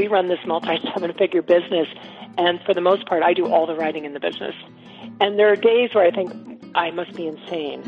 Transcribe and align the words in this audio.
we 0.00 0.08
run 0.08 0.28
this 0.28 0.38
multi 0.46 0.80
seven 0.94 1.12
figure 1.12 1.42
business, 1.42 1.86
and 2.38 2.58
for 2.62 2.72
the 2.72 2.80
most 2.80 3.04
part, 3.04 3.22
I 3.22 3.34
do 3.34 3.46
all 3.46 3.66
the 3.66 3.74
writing 3.74 4.06
in 4.06 4.14
the 4.14 4.20
business. 4.20 4.54
And 5.20 5.38
there 5.38 5.52
are 5.52 5.56
days 5.56 5.90
where 5.92 6.06
I 6.06 6.10
think 6.10 6.32
I 6.74 6.90
must 6.90 7.12
be 7.14 7.26
insane. 7.26 7.82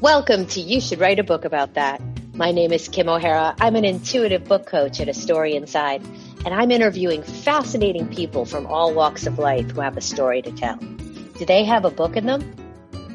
Welcome 0.00 0.46
to 0.46 0.60
You 0.62 0.80
Should 0.80 1.00
Write 1.00 1.18
a 1.18 1.22
Book 1.22 1.44
About 1.44 1.74
That. 1.74 2.00
My 2.32 2.50
name 2.50 2.72
is 2.72 2.88
Kim 2.88 3.10
O'Hara. 3.10 3.54
I'm 3.60 3.76
an 3.76 3.84
intuitive 3.84 4.44
book 4.44 4.64
coach 4.64 4.98
at 4.98 5.10
A 5.10 5.12
Story 5.12 5.54
Inside, 5.54 6.02
and 6.46 6.54
I'm 6.54 6.70
interviewing 6.70 7.22
fascinating 7.22 8.08
people 8.08 8.46
from 8.46 8.66
all 8.68 8.94
walks 8.94 9.26
of 9.26 9.38
life 9.38 9.70
who 9.72 9.82
have 9.82 9.98
a 9.98 10.00
story 10.00 10.40
to 10.40 10.52
tell. 10.52 10.76
Do 10.76 11.44
they 11.44 11.64
have 11.64 11.84
a 11.84 11.90
book 11.90 12.16
in 12.16 12.24
them? 12.24 12.40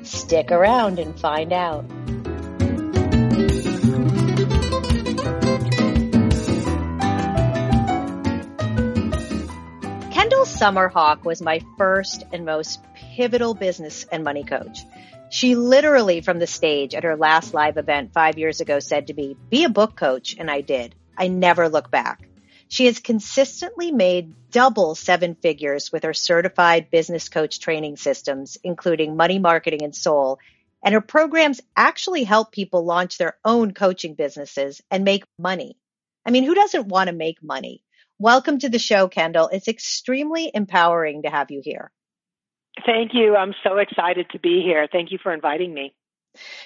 Stick 0.03 0.51
around 0.51 0.99
and 0.99 1.19
find 1.19 1.51
out. 1.51 1.83
Kendall 10.25 10.45
Summerhawk 10.45 11.23
was 11.23 11.39
my 11.39 11.61
first 11.77 12.23
and 12.33 12.45
most 12.45 12.79
pivotal 12.95 13.53
business 13.53 14.07
and 14.11 14.23
money 14.23 14.43
coach. 14.43 14.79
She 15.29 15.53
literally 15.53 16.21
from 16.21 16.39
the 16.39 16.47
stage 16.47 16.95
at 16.95 17.03
her 17.03 17.15
last 17.15 17.53
live 17.53 17.77
event 17.77 18.11
five 18.11 18.39
years 18.39 18.59
ago 18.59 18.79
said 18.79 19.05
to 19.05 19.13
me, 19.13 19.37
be 19.51 19.65
a 19.65 19.69
book 19.69 19.95
coach. 19.95 20.35
And 20.39 20.49
I 20.49 20.61
did. 20.61 20.95
I 21.15 21.27
never 21.27 21.69
look 21.69 21.91
back. 21.91 22.27
She 22.69 22.87
has 22.87 22.97
consistently 22.97 23.91
made 23.91 24.33
double 24.49 24.95
seven 24.95 25.35
figures 25.35 25.91
with 25.91 26.01
her 26.01 26.15
certified 26.15 26.89
business 26.89 27.29
coach 27.29 27.59
training 27.59 27.97
systems, 27.97 28.57
including 28.63 29.15
money 29.15 29.37
marketing 29.37 29.83
and 29.83 29.95
soul. 29.95 30.39
And 30.83 30.95
her 30.95 31.01
programs 31.01 31.61
actually 31.77 32.23
help 32.23 32.51
people 32.51 32.83
launch 32.83 33.19
their 33.19 33.37
own 33.45 33.75
coaching 33.75 34.15
businesses 34.15 34.81
and 34.89 35.03
make 35.03 35.23
money. 35.37 35.77
I 36.25 36.31
mean, 36.31 36.45
who 36.45 36.55
doesn't 36.55 36.87
want 36.87 37.09
to 37.09 37.15
make 37.15 37.43
money? 37.43 37.83
Welcome 38.17 38.59
to 38.59 38.69
the 38.69 38.79
show, 38.79 39.09
Kendall. 39.09 39.49
It's 39.51 39.67
extremely 39.67 40.49
empowering 40.53 41.23
to 41.23 41.29
have 41.29 41.51
you 41.51 41.61
here. 41.61 41.91
Thank 42.85 43.11
you. 43.13 43.35
I'm 43.35 43.53
so 43.61 43.77
excited 43.77 44.29
to 44.31 44.39
be 44.39 44.61
here. 44.63 44.87
Thank 44.89 45.11
you 45.11 45.17
for 45.21 45.33
inviting 45.33 45.73
me. 45.73 45.93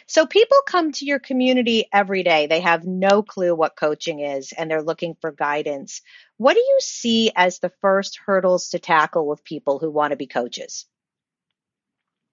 So 0.05 0.27
people 0.27 0.57
come 0.67 0.91
to 0.93 1.05
your 1.05 1.17
community 1.17 1.85
every 1.91 2.21
day. 2.21 2.45
They 2.45 2.59
have 2.59 2.85
no 2.85 3.23
clue 3.23 3.55
what 3.55 3.75
coaching 3.75 4.19
is 4.19 4.51
and 4.51 4.69
they're 4.69 4.83
looking 4.83 5.15
for 5.21 5.31
guidance. 5.31 6.01
What 6.37 6.53
do 6.53 6.59
you 6.59 6.77
see 6.81 7.31
as 7.35 7.57
the 7.59 7.71
first 7.81 8.19
hurdles 8.23 8.69
to 8.69 8.79
tackle 8.79 9.27
with 9.27 9.43
people 9.43 9.79
who 9.79 9.89
want 9.89 10.11
to 10.11 10.17
be 10.17 10.27
coaches? 10.27 10.85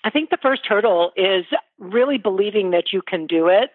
I 0.04 0.10
think 0.10 0.28
the 0.28 0.38
first 0.42 0.62
hurdle 0.66 1.12
is 1.16 1.44
really 1.78 2.18
believing 2.18 2.72
that 2.72 2.92
you 2.92 3.00
can 3.06 3.26
do 3.26 3.48
it. 3.48 3.70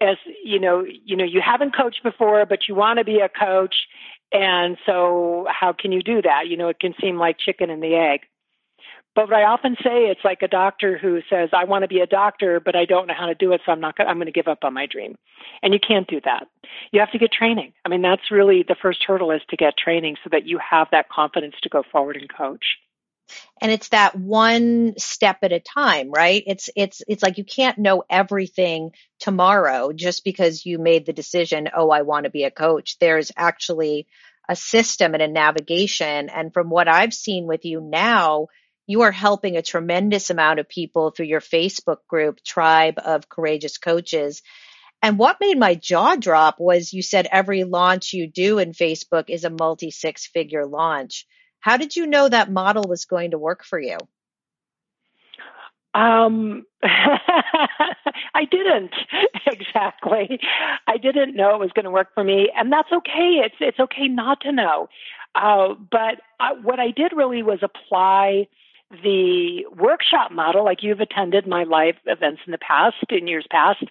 As 0.00 0.16
you 0.42 0.58
know, 0.58 0.84
you 0.84 1.16
know, 1.16 1.24
you 1.24 1.42
haven't 1.44 1.76
coached 1.76 2.02
before, 2.02 2.44
but 2.46 2.60
you 2.68 2.74
want 2.74 2.98
to 2.98 3.04
be 3.04 3.20
a 3.20 3.28
coach 3.28 3.74
and 4.32 4.76
so 4.86 5.46
how 5.48 5.72
can 5.72 5.92
you 5.92 6.02
do 6.02 6.22
that? 6.22 6.48
You 6.48 6.56
know, 6.56 6.68
it 6.68 6.80
can 6.80 6.94
seem 7.00 7.16
like 7.16 7.38
chicken 7.38 7.70
and 7.70 7.82
the 7.82 7.94
egg. 7.94 8.20
But 9.14 9.28
what 9.28 9.34
I 9.34 9.44
often 9.44 9.76
say, 9.82 10.06
it's 10.06 10.24
like 10.24 10.40
a 10.40 10.48
doctor 10.48 10.96
who 10.96 11.20
says, 11.28 11.50
I 11.52 11.64
want 11.64 11.82
to 11.82 11.88
be 11.88 12.00
a 12.00 12.06
doctor, 12.06 12.60
but 12.60 12.74
I 12.74 12.86
don't 12.86 13.06
know 13.06 13.14
how 13.14 13.26
to 13.26 13.34
do 13.34 13.52
it, 13.52 13.60
so 13.64 13.72
I'm 13.72 13.80
not 13.80 13.96
Gonna, 13.96 14.08
I'm 14.08 14.16
going 14.16 14.26
to 14.26 14.32
give 14.32 14.48
up 14.48 14.64
on 14.64 14.72
my 14.72 14.86
dream. 14.86 15.16
And 15.62 15.74
you 15.74 15.80
can't 15.86 16.08
do 16.08 16.20
that. 16.24 16.46
You 16.92 17.00
have 17.00 17.12
to 17.12 17.18
get 17.18 17.30
training. 17.30 17.74
I 17.84 17.90
mean, 17.90 18.00
that's 18.00 18.30
really 18.30 18.64
the 18.66 18.76
first 18.80 19.04
hurdle 19.06 19.30
is 19.30 19.42
to 19.50 19.56
get 19.56 19.76
training 19.76 20.16
so 20.24 20.30
that 20.32 20.46
you 20.46 20.58
have 20.58 20.88
that 20.92 21.10
confidence 21.10 21.56
to 21.62 21.68
go 21.68 21.82
forward 21.92 22.16
and 22.16 22.32
coach. 22.32 22.64
And 23.62 23.70
it's 23.70 23.90
that 23.90 24.16
one 24.16 24.94
step 24.98 25.38
at 25.44 25.52
a 25.52 25.60
time, 25.60 26.10
right? 26.10 26.42
It's, 26.48 26.68
it's, 26.74 27.00
it's 27.06 27.22
like 27.22 27.38
you 27.38 27.44
can't 27.44 27.78
know 27.78 28.02
everything 28.10 28.90
tomorrow 29.20 29.92
just 29.92 30.24
because 30.24 30.66
you 30.66 30.80
made 30.80 31.06
the 31.06 31.12
decision, 31.12 31.68
oh, 31.72 31.88
I 31.88 32.02
want 32.02 32.24
to 32.24 32.30
be 32.30 32.42
a 32.42 32.50
coach. 32.50 32.98
There's 32.98 33.30
actually 33.36 34.08
a 34.48 34.56
system 34.56 35.14
and 35.14 35.22
a 35.22 35.28
navigation. 35.28 36.28
And 36.28 36.52
from 36.52 36.70
what 36.70 36.88
I've 36.88 37.14
seen 37.14 37.46
with 37.46 37.64
you 37.64 37.80
now, 37.80 38.48
you 38.88 39.02
are 39.02 39.12
helping 39.12 39.56
a 39.56 39.62
tremendous 39.62 40.30
amount 40.30 40.58
of 40.58 40.68
people 40.68 41.12
through 41.12 41.26
your 41.26 41.40
Facebook 41.40 41.98
group, 42.08 42.42
Tribe 42.42 42.98
of 42.98 43.28
Courageous 43.28 43.78
Coaches. 43.78 44.42
And 45.02 45.20
what 45.20 45.38
made 45.40 45.56
my 45.56 45.76
jaw 45.76 46.16
drop 46.16 46.56
was 46.58 46.92
you 46.92 47.02
said 47.02 47.28
every 47.30 47.62
launch 47.62 48.12
you 48.12 48.26
do 48.26 48.58
in 48.58 48.72
Facebook 48.72 49.26
is 49.28 49.44
a 49.44 49.50
multi 49.50 49.92
six 49.92 50.26
figure 50.26 50.66
launch. 50.66 51.26
How 51.62 51.76
did 51.76 51.96
you 51.96 52.06
know 52.06 52.28
that 52.28 52.50
model 52.50 52.84
was 52.86 53.06
going 53.06 53.30
to 53.30 53.38
work 53.38 53.64
for 53.64 53.80
you? 53.80 53.96
Um, 55.94 56.64
I 56.82 58.44
didn't 58.50 58.92
exactly. 59.46 60.40
I 60.86 60.96
didn't 60.96 61.36
know 61.36 61.54
it 61.54 61.60
was 61.60 61.70
going 61.74 61.84
to 61.84 61.90
work 61.90 62.08
for 62.14 62.24
me, 62.24 62.50
and 62.56 62.72
that's 62.72 62.90
okay. 62.92 63.42
It's 63.44 63.54
it's 63.60 63.78
okay 63.78 64.08
not 64.08 64.40
to 64.42 64.52
know. 64.52 64.88
Uh, 65.34 65.74
but 65.90 66.20
I, 66.40 66.52
what 66.54 66.80
I 66.80 66.90
did 66.90 67.12
really 67.14 67.42
was 67.42 67.60
apply 67.62 68.48
the 69.02 69.64
workshop 69.74 70.32
model, 70.32 70.64
like 70.64 70.82
you've 70.82 71.00
attended 71.00 71.46
my 71.46 71.62
live 71.64 71.94
events 72.04 72.42
in 72.46 72.52
the 72.52 72.58
past, 72.58 72.96
in 73.08 73.26
years 73.26 73.46
past, 73.50 73.84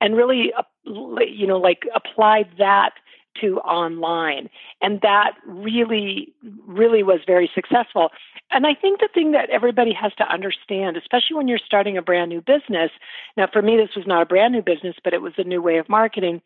and 0.00 0.16
really, 0.16 0.52
uh, 0.56 0.62
you 0.84 1.46
know, 1.46 1.58
like 1.58 1.82
apply 1.94 2.44
that 2.58 2.94
to 3.40 3.58
online. 3.58 4.48
And 4.82 5.00
that 5.02 5.32
really, 5.46 6.32
really 6.66 7.02
was 7.02 7.20
very 7.26 7.50
successful. 7.54 8.10
And 8.50 8.66
I 8.66 8.74
think 8.74 9.00
the 9.00 9.08
thing 9.12 9.32
that 9.32 9.50
everybody 9.50 9.92
has 9.92 10.12
to 10.18 10.24
understand, 10.24 10.96
especially 10.96 11.36
when 11.36 11.48
you're 11.48 11.58
starting 11.64 11.96
a 11.96 12.02
brand 12.02 12.30
new 12.30 12.40
business, 12.40 12.90
now 13.36 13.46
for 13.52 13.62
me, 13.62 13.76
this 13.76 13.94
was 13.94 14.06
not 14.06 14.22
a 14.22 14.26
brand 14.26 14.52
new 14.52 14.62
business, 14.62 14.96
but 15.02 15.14
it 15.14 15.22
was 15.22 15.34
a 15.38 15.44
new 15.44 15.62
way 15.62 15.78
of 15.78 15.88
marketing, 15.88 16.42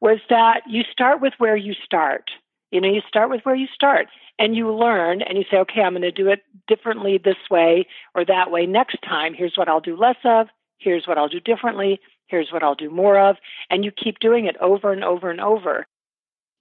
was 0.00 0.18
that 0.30 0.62
you 0.68 0.82
start 0.90 1.20
with 1.20 1.32
where 1.38 1.56
you 1.56 1.74
start. 1.84 2.30
You 2.70 2.80
know, 2.80 2.88
you 2.88 3.00
start 3.08 3.30
with 3.30 3.40
where 3.44 3.54
you 3.54 3.66
start 3.74 4.08
and 4.38 4.54
you 4.54 4.72
learn 4.72 5.22
and 5.22 5.38
you 5.38 5.44
say, 5.50 5.56
okay, 5.56 5.80
I'm 5.80 5.92
going 5.92 6.02
to 6.02 6.12
do 6.12 6.28
it 6.28 6.42
differently 6.66 7.18
this 7.18 7.36
way 7.50 7.86
or 8.14 8.24
that 8.26 8.50
way 8.50 8.66
next 8.66 8.98
time. 9.02 9.34
Here's 9.34 9.56
what 9.56 9.68
I'll 9.68 9.80
do 9.80 9.96
less 9.96 10.18
of. 10.24 10.48
Here's 10.78 11.06
what 11.08 11.18
I'll 11.18 11.28
do 11.28 11.40
differently. 11.40 11.98
Here's 12.26 12.52
what 12.52 12.62
I'll 12.62 12.74
do 12.74 12.90
more 12.90 13.18
of. 13.18 13.36
And 13.70 13.84
you 13.84 13.90
keep 13.90 14.18
doing 14.20 14.44
it 14.44 14.56
over 14.60 14.92
and 14.92 15.02
over 15.02 15.30
and 15.30 15.40
over. 15.40 15.86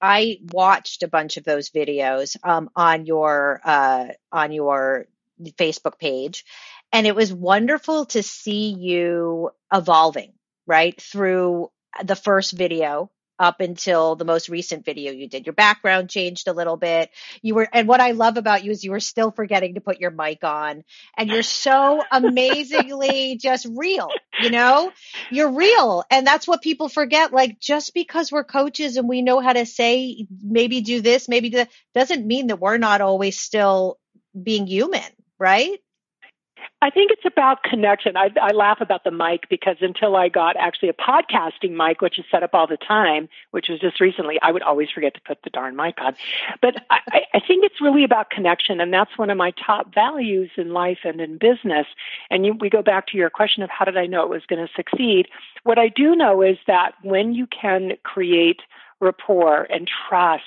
I 0.02 0.40
watched 0.52 1.04
a 1.04 1.08
bunch 1.08 1.38
of 1.38 1.44
those 1.44 1.70
videos 1.70 2.38
um, 2.44 2.70
on 2.76 3.06
your 3.06 3.62
uh, 3.64 4.08
on 4.32 4.52
your 4.52 5.08
Facebook 5.58 6.00
page, 6.00 6.46
and 6.92 7.08
it 7.08 7.16
was 7.16 7.34
wonderful 7.34 8.06
to 8.08 8.24
see 8.24 8.70
you 8.74 9.52
evolving 9.74 10.34
right 10.66 11.00
through 11.00 11.72
the 12.04 12.16
first 12.16 12.52
video 12.52 13.10
up 13.40 13.62
until 13.62 14.16
the 14.16 14.26
most 14.26 14.50
recent 14.50 14.86
video 14.86 15.12
you 15.12 15.28
did. 15.28 15.46
Your 15.46 15.54
background 15.54 16.10
changed 16.10 16.48
a 16.48 16.54
little 16.54 16.78
bit. 16.78 17.10
You 17.42 17.56
were, 17.56 17.68
and 17.72 17.88
what 17.88 18.02
I 18.02 18.12
love 18.12 18.38
about 18.38 18.64
you 18.64 18.72
is 18.72 18.84
you 18.84 18.92
were 18.92 19.00
still 19.00 19.32
forgetting 19.32 19.76
to 19.76 19.82
put 19.82 20.00
your 20.00 20.12
mic 20.12 20.44
on 20.44 20.84
and 21.18 21.30
you're 21.30 21.44
so 21.44 22.04
amazingly 22.12 23.38
just 23.38 23.68
real, 23.76 24.10
you 24.42 24.50
know, 24.50 24.92
you're 25.32 25.52
real. 25.52 26.04
And 26.10 26.26
that's 26.26 26.48
what 26.48 26.62
people 26.62 26.90
forget. 26.90 27.32
Like 27.32 27.60
just 27.60 27.94
because 27.94 28.32
we're 28.32 28.44
coaches 28.44 28.98
and 28.98 29.08
we 29.08 29.22
know 29.22 29.40
how 29.40 29.54
to 29.54 29.66
say, 29.66 30.28
maybe 30.44 30.82
do 30.82 31.02
this, 31.02 31.28
maybe 31.30 31.50
do 31.50 31.58
that, 31.58 31.70
doesn't 31.94 32.26
mean 32.26 32.48
that 32.48 32.60
we're 32.60 32.78
not 32.78 33.02
always 33.02 33.40
still 33.40 34.00
being 34.42 34.68
human, 34.68 35.02
right? 35.40 35.80
I 36.82 36.92
think 36.92 37.12
it's 37.12 37.26
about 37.26 37.64
connection. 37.64 38.16
I, 38.16 38.30
I 38.40 38.52
laugh 38.52 38.82
about 38.82 39.04
the 39.04 39.12
mic 39.12 39.50
because 39.50 39.78
until 39.82 40.16
I 40.16 40.30
got 40.30 40.56
actually 40.58 40.90
a 40.90 40.94
podcasting 40.94 41.72
mic, 41.72 42.02
which 42.02 42.20
is 42.20 42.26
set 42.30 42.44
up 42.44 42.52
all 42.54 42.68
the 42.68 42.78
time, 42.78 43.30
which 43.50 43.68
was 43.68 43.80
just 43.80 44.00
recently, 44.00 44.38
I 44.42 44.52
would 44.52 44.62
always 44.62 44.90
forget 44.92 45.16
to 45.16 45.22
put 45.22 45.42
the 45.44 45.50
darn 45.50 45.76
mic 45.76 45.96
on. 46.00 46.16
But 46.62 46.76
I, 46.92 47.00
I 47.34 47.40
think 47.40 47.66
it's 47.66 47.82
really 47.82 48.04
about 48.04 48.30
connection, 48.30 48.80
and 48.80 48.94
that's 48.94 49.18
one 49.18 49.32
of 49.32 49.38
my 49.38 49.52
top 49.66 49.94
values 49.94 50.52
in 50.56 50.72
life 50.72 51.00
and 51.04 51.20
in 51.20 51.38
business. 51.38 51.88
And 52.30 52.46
you, 52.46 52.54
we 52.54 52.70
go 52.70 52.84
back 52.84 53.08
to 53.08 53.18
your 53.18 53.32
question 53.32 53.64
of 53.64 53.72
how 53.72 53.86
did 53.86 53.98
I 53.98 54.06
know 54.06 54.22
it 54.24 54.30
was 54.30 54.46
going 54.48 54.66
to 54.66 54.72
succeed? 54.76 55.28
What 55.64 55.80
I 55.80 55.88
do 55.88 56.16
know 56.16 56.44
is 56.44 56.58
that 56.68 56.94
when 57.02 57.34
you 57.34 57.48
can 57.48 57.94
create 58.04 58.62
rapport 59.00 59.68
and 59.70 59.88
trust 59.88 60.44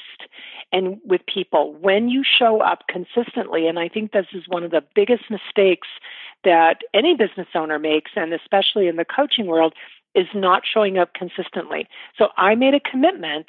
and 0.72 0.98
with 1.04 1.20
people 1.32 1.74
when 1.74 2.08
you 2.08 2.22
show 2.24 2.60
up 2.60 2.84
consistently 2.88 3.66
and 3.66 3.78
i 3.78 3.88
think 3.88 4.12
this 4.12 4.26
is 4.32 4.44
one 4.48 4.64
of 4.64 4.70
the 4.70 4.82
biggest 4.94 5.24
mistakes 5.30 5.88
that 6.44 6.78
any 6.94 7.14
business 7.14 7.48
owner 7.54 7.78
makes 7.78 8.10
and 8.16 8.32
especially 8.32 8.88
in 8.88 8.96
the 8.96 9.04
coaching 9.04 9.46
world 9.46 9.74
is 10.14 10.26
not 10.34 10.62
showing 10.72 10.98
up 10.98 11.14
consistently 11.14 11.86
so 12.18 12.28
i 12.36 12.54
made 12.54 12.74
a 12.74 12.80
commitment 12.80 13.46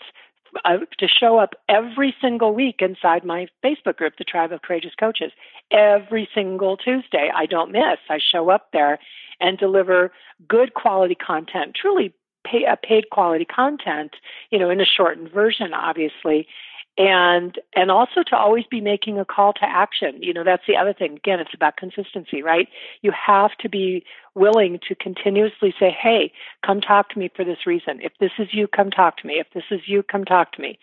uh, 0.66 0.78
to 0.98 1.08
show 1.08 1.38
up 1.38 1.56
every 1.70 2.14
single 2.22 2.54
week 2.54 2.82
inside 2.82 3.24
my 3.24 3.48
Facebook 3.64 3.98
group, 3.98 4.14
the 4.18 4.24
Tribe 4.24 4.52
of 4.52 4.62
Courageous 4.62 4.94
Coaches. 5.00 5.32
Every 5.72 6.28
single 6.34 6.76
Tuesday, 6.76 7.32
I 7.34 7.46
don't 7.46 7.72
miss. 7.72 8.00
I 8.10 8.20
show 8.20 8.50
up 8.50 8.68
there 8.74 9.00
and 9.40 9.58
deliver 9.58 10.12
good 10.48 10.74
quality 10.74 11.16
content, 11.16 11.76
truly 11.80 12.14
pay, 12.44 12.64
a 12.66 12.78
paid 12.78 13.10
quality 13.12 13.46
content, 13.46 14.16
you 14.52 14.60
know, 14.60 14.70
in 14.70 14.82
a 14.82 14.86
shortened 14.86 15.32
version, 15.32 15.74
obviously. 15.74 16.48
and 16.98 17.58
and 17.74 17.90
also 17.90 18.22
to 18.22 18.36
always 18.36 18.66
be 18.70 18.82
making 18.82 19.18
a 19.18 19.26
call 19.26 19.54
to 19.54 19.64
action. 19.64 20.22
You 20.22 20.34
know 20.34 20.44
that's 20.44 20.68
the 20.68 20.76
other 20.76 20.94
thing. 20.94 21.14
Again 21.16 21.40
it's 21.40 21.54
about 21.54 21.78
consistency 21.78 22.42
right? 22.44 22.68
You 23.02 23.12
have 23.12 23.52
to 23.62 23.70
be 23.70 24.04
willing 24.36 24.80
to 24.88 24.96
continuously 24.96 25.74
say 25.80 25.96
hey 26.00 26.34
come 26.66 26.82
talk 26.82 27.10
to 27.12 27.20
me 27.20 27.30
for 27.34 27.46
this 27.46 27.66
reason. 27.66 28.02
If 28.02 28.12
this 28.20 28.32
is 28.38 28.50
you 28.52 28.68
come 28.68 28.92
talk 28.92 29.18
to 29.18 29.28
me. 29.28 29.36
If 29.40 29.48
this 29.54 29.64
is 29.72 29.82
you 29.88 30.04
come 30.04 30.26
talk 30.26 30.52
to 30.54 30.62
me. 30.62 30.78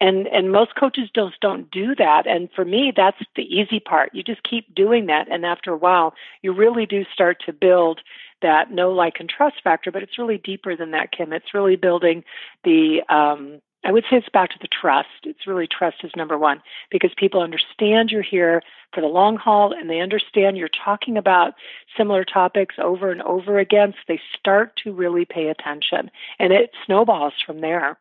And 0.00 0.26
and 0.26 0.50
most 0.50 0.74
coaches 0.74 1.08
just 1.14 1.40
don't 1.40 1.70
do 1.70 1.94
that. 1.94 2.26
And 2.26 2.48
for 2.54 2.64
me 2.64 2.92
that's 2.94 3.22
the 3.36 3.42
easy 3.44 3.78
part. 3.78 4.10
You 4.12 4.24
just 4.24 4.42
keep 4.42 4.74
doing 4.74 5.06
that. 5.06 5.28
And 5.30 5.46
after 5.46 5.70
a 5.72 5.76
while 5.78 6.14
you 6.42 6.52
really 6.52 6.84
do 6.86 7.04
start 7.12 7.36
to 7.46 7.52
build 7.52 8.00
that 8.44 8.70
know 8.70 8.92
like 8.92 9.14
and 9.18 9.28
trust 9.28 9.56
factor 9.64 9.90
but 9.90 10.02
it's 10.02 10.18
really 10.18 10.38
deeper 10.38 10.76
than 10.76 10.92
that 10.92 11.10
kim 11.10 11.32
it's 11.32 11.52
really 11.52 11.76
building 11.76 12.22
the 12.62 13.02
um 13.08 13.60
I 13.86 13.92
would 13.92 14.04
say 14.04 14.16
it's 14.16 14.28
back 14.30 14.50
to 14.50 14.58
the 14.60 14.68
trust. 14.68 15.08
It's 15.24 15.46
really 15.46 15.66
trust 15.66 15.98
is 16.04 16.12
number 16.16 16.38
one 16.38 16.62
because 16.90 17.10
people 17.18 17.42
understand 17.42 18.10
you're 18.10 18.22
here 18.22 18.62
for 18.94 19.02
the 19.02 19.08
long 19.08 19.36
haul 19.36 19.74
and 19.74 19.90
they 19.90 20.00
understand 20.00 20.56
you're 20.56 20.70
talking 20.84 21.18
about 21.18 21.52
similar 21.96 22.24
topics 22.24 22.76
over 22.78 23.10
and 23.10 23.20
over 23.22 23.58
again. 23.58 23.92
So 23.92 23.98
they 24.08 24.20
start 24.38 24.76
to 24.84 24.92
really 24.92 25.26
pay 25.26 25.48
attention 25.48 26.10
and 26.38 26.52
it 26.52 26.70
snowballs 26.86 27.34
from 27.44 27.60
there. 27.60 27.98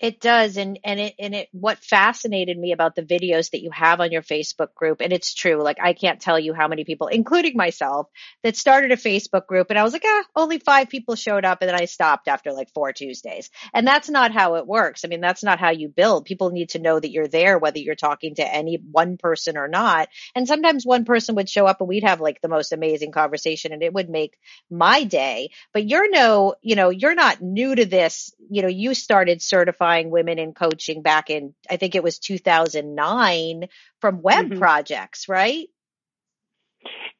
It 0.00 0.20
does. 0.20 0.56
And, 0.56 0.78
and 0.84 1.00
it, 1.00 1.14
and 1.18 1.34
it, 1.34 1.48
what 1.50 1.78
fascinated 1.78 2.56
me 2.56 2.70
about 2.72 2.94
the 2.94 3.02
videos 3.02 3.50
that 3.50 3.62
you 3.62 3.70
have 3.72 4.00
on 4.00 4.12
your 4.12 4.22
Facebook 4.22 4.72
group, 4.74 5.00
and 5.00 5.12
it's 5.12 5.34
true, 5.34 5.60
like 5.60 5.78
I 5.82 5.92
can't 5.92 6.20
tell 6.20 6.38
you 6.38 6.54
how 6.54 6.68
many 6.68 6.84
people, 6.84 7.08
including 7.08 7.56
myself, 7.56 8.08
that 8.44 8.56
started 8.56 8.92
a 8.92 8.96
Facebook 8.96 9.46
group 9.48 9.70
and 9.70 9.78
I 9.78 9.82
was 9.82 9.92
like, 9.92 10.04
ah, 10.06 10.24
only 10.36 10.58
five 10.58 10.88
people 10.88 11.16
showed 11.16 11.44
up 11.44 11.58
and 11.60 11.68
then 11.68 11.80
I 11.80 11.86
stopped 11.86 12.28
after 12.28 12.52
like 12.52 12.72
four 12.72 12.92
Tuesdays. 12.92 13.50
And 13.74 13.86
that's 13.86 14.08
not 14.08 14.30
how 14.30 14.54
it 14.54 14.68
works. 14.68 15.04
I 15.04 15.08
mean, 15.08 15.20
that's 15.20 15.42
not 15.42 15.58
how 15.58 15.70
you 15.70 15.88
build. 15.88 16.26
People 16.26 16.50
need 16.50 16.70
to 16.70 16.78
know 16.78 17.00
that 17.00 17.10
you're 17.10 17.26
there, 17.26 17.58
whether 17.58 17.80
you're 17.80 17.96
talking 17.96 18.36
to 18.36 18.54
any 18.54 18.76
one 18.76 19.16
person 19.16 19.56
or 19.56 19.66
not. 19.66 20.08
And 20.36 20.46
sometimes 20.46 20.86
one 20.86 21.06
person 21.06 21.34
would 21.34 21.48
show 21.48 21.66
up 21.66 21.80
and 21.80 21.88
we'd 21.88 22.04
have 22.04 22.20
like 22.20 22.40
the 22.40 22.48
most 22.48 22.72
amazing 22.72 23.10
conversation 23.10 23.72
and 23.72 23.82
it 23.82 23.92
would 23.92 24.08
make 24.08 24.38
my 24.70 25.02
day. 25.02 25.50
But 25.72 25.88
you're 25.88 26.08
no, 26.08 26.54
you 26.62 26.76
know, 26.76 26.90
you're 26.90 27.16
not 27.16 27.42
new 27.42 27.74
to 27.74 27.84
this. 27.84 28.32
You 28.48 28.62
know, 28.62 28.68
you 28.68 28.94
started 28.94 29.42
certifying 29.42 29.87
certifying 29.88 30.10
women 30.10 30.38
in 30.38 30.52
coaching 30.52 31.02
back 31.02 31.30
in, 31.30 31.54
I 31.70 31.76
think 31.76 31.94
it 31.94 32.02
was 32.02 32.18
2009 32.18 33.68
from 34.00 34.22
web 34.22 34.46
mm-hmm. 34.46 34.58
projects, 34.58 35.28
right? 35.28 35.68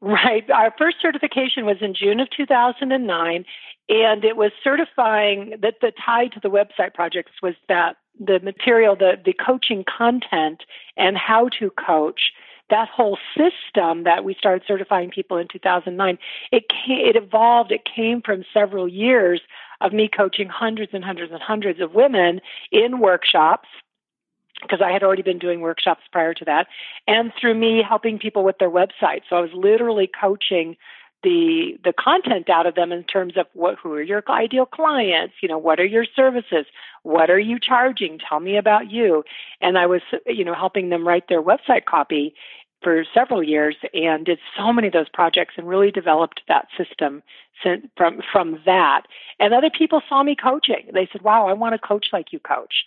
Right. 0.01 0.49
Our 0.51 0.73
first 0.79 0.99
certification 1.03 1.67
was 1.67 1.79
in 1.81 1.95
June 1.95 2.21
of 2.21 2.29
2009, 2.37 3.45
and 3.89 4.25
it 4.25 4.37
was 4.37 4.53
certifying 4.63 5.55
that 5.61 5.77
the 5.81 5.93
tie 6.05 6.29
to 6.29 6.41
the 6.41 6.51
website 6.51 6.95
projects 6.95 7.33
was 7.43 7.55
that 7.69 7.97
the 8.21 8.39
material, 8.41 8.97
the, 8.97 9.15
the 9.25 9.33
coaching 9.35 9.85
content, 9.85 10.63
and 10.97 11.17
how 11.17 11.49
to 11.59 11.71
coach. 11.71 12.33
That 12.71 12.89
whole 12.95 13.17
system 13.35 14.05
that 14.05 14.25
we 14.25 14.35
started 14.35 14.63
certifying 14.69 15.11
people 15.11 15.39
in 15.39 15.49
2009, 15.51 16.19
it 16.53 16.65
came, 16.69 16.99
it 16.99 17.17
evolved. 17.17 17.73
It 17.73 17.81
came 17.97 18.21
from 18.21 18.45
several 18.53 18.87
years 18.87 19.41
of 19.81 19.93
me 19.93 20.09
coaching 20.09 20.49
hundreds 20.49 20.93
and 20.95 21.05
hundreds 21.05 21.33
and 21.33 21.43
hundreds 21.43 21.81
of 21.81 21.95
women 21.95 22.41
in 22.73 23.01
workshops 23.01 23.69
because 24.63 24.81
I 24.85 24.91
had 24.91 25.03
already 25.05 25.23
been 25.23 25.39
doing 25.39 25.61
workshops 25.61 26.03
prior 26.11 26.35
to 26.35 26.45
that, 26.47 26.67
and 27.07 27.33
through 27.41 27.55
me 27.55 27.83
helping 27.87 28.19
people 28.19 28.43
with 28.43 28.59
their 28.59 28.71
website. 28.71 29.23
So 29.31 29.37
I 29.37 29.41
was 29.41 29.51
literally 29.55 30.11
coaching 30.21 30.77
the 31.23 31.79
the 31.83 31.93
content 31.93 32.49
out 32.49 32.67
of 32.67 32.75
them 32.77 32.93
in 32.93 33.03
terms 33.03 33.37
of 33.37 33.47
what 33.53 33.77
who 33.83 33.93
are 33.93 34.03
your 34.03 34.23
ideal 34.29 34.67
clients? 34.67 35.35
You 35.43 35.49
know 35.49 35.59
what 35.59 35.81
are 35.81 35.85
your 35.85 36.05
services? 36.05 36.67
What 37.03 37.29
are 37.31 37.39
you 37.39 37.59
charging? 37.59 38.19
Tell 38.19 38.39
me 38.39 38.57
about 38.57 38.91
you. 38.91 39.25
And 39.61 39.77
i 39.77 39.87
was 39.87 40.03
you 40.27 40.45
know 40.45 40.55
helping 40.55 40.91
them 40.91 41.07
write 41.07 41.29
their 41.29 41.43
website 41.43 41.87
copy 41.87 42.35
for 42.83 43.05
several 43.13 43.43
years 43.43 43.77
and 43.93 44.25
did 44.25 44.39
so 44.57 44.73
many 44.73 44.87
of 44.87 44.93
those 44.93 45.09
projects 45.09 45.55
and 45.57 45.69
really 45.69 45.91
developed 45.91 46.43
that 46.49 46.69
system 46.77 47.23
from 47.97 48.21
from 48.33 48.61
that. 48.65 49.03
And 49.41 49.53
other 49.53 49.71
people 49.71 50.01
saw 50.09 50.23
me 50.23 50.37
coaching. 50.37 50.91
They 50.93 51.09
said, 51.11 51.23
"Wow, 51.23 51.49
I 51.49 51.53
want 51.53 51.75
to 51.75 51.79
coach 51.79 52.07
like 52.13 52.33
you 52.33 52.39
coach." 52.39 52.85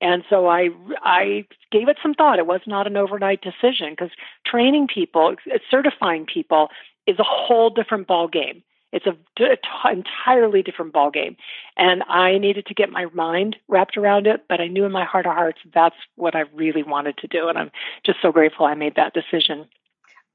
And 0.00 0.24
so 0.28 0.48
I 0.48 0.70
I 1.02 1.46
gave 1.70 1.88
it 1.88 1.98
some 2.02 2.14
thought. 2.14 2.38
It 2.38 2.46
was 2.46 2.60
not 2.66 2.86
an 2.86 2.96
overnight 2.96 3.42
decision 3.42 3.90
because 3.90 4.10
training 4.46 4.88
people, 4.88 5.36
certifying 5.70 6.26
people, 6.26 6.70
is 7.06 7.18
a 7.18 7.24
whole 7.24 7.70
different 7.70 8.06
ball 8.06 8.28
game. 8.28 8.62
It's 8.94 9.06
a 9.06 9.16
t- 9.36 9.44
entirely 9.90 10.62
different 10.62 10.94
ballgame. 10.94 11.36
and 11.76 12.04
I 12.08 12.38
needed 12.38 12.66
to 12.66 12.74
get 12.74 12.90
my 12.90 13.06
mind 13.12 13.56
wrapped 13.66 13.96
around 13.96 14.28
it. 14.28 14.44
But 14.48 14.60
I 14.60 14.68
knew 14.68 14.84
in 14.84 14.92
my 14.92 15.04
heart 15.04 15.26
of 15.26 15.34
hearts 15.34 15.58
that's 15.74 15.96
what 16.14 16.36
I 16.36 16.44
really 16.54 16.84
wanted 16.84 17.18
to 17.18 17.26
do, 17.26 17.48
and 17.48 17.58
I'm 17.58 17.72
just 18.06 18.18
so 18.22 18.30
grateful 18.30 18.66
I 18.66 18.74
made 18.74 18.94
that 18.94 19.12
decision. 19.12 19.66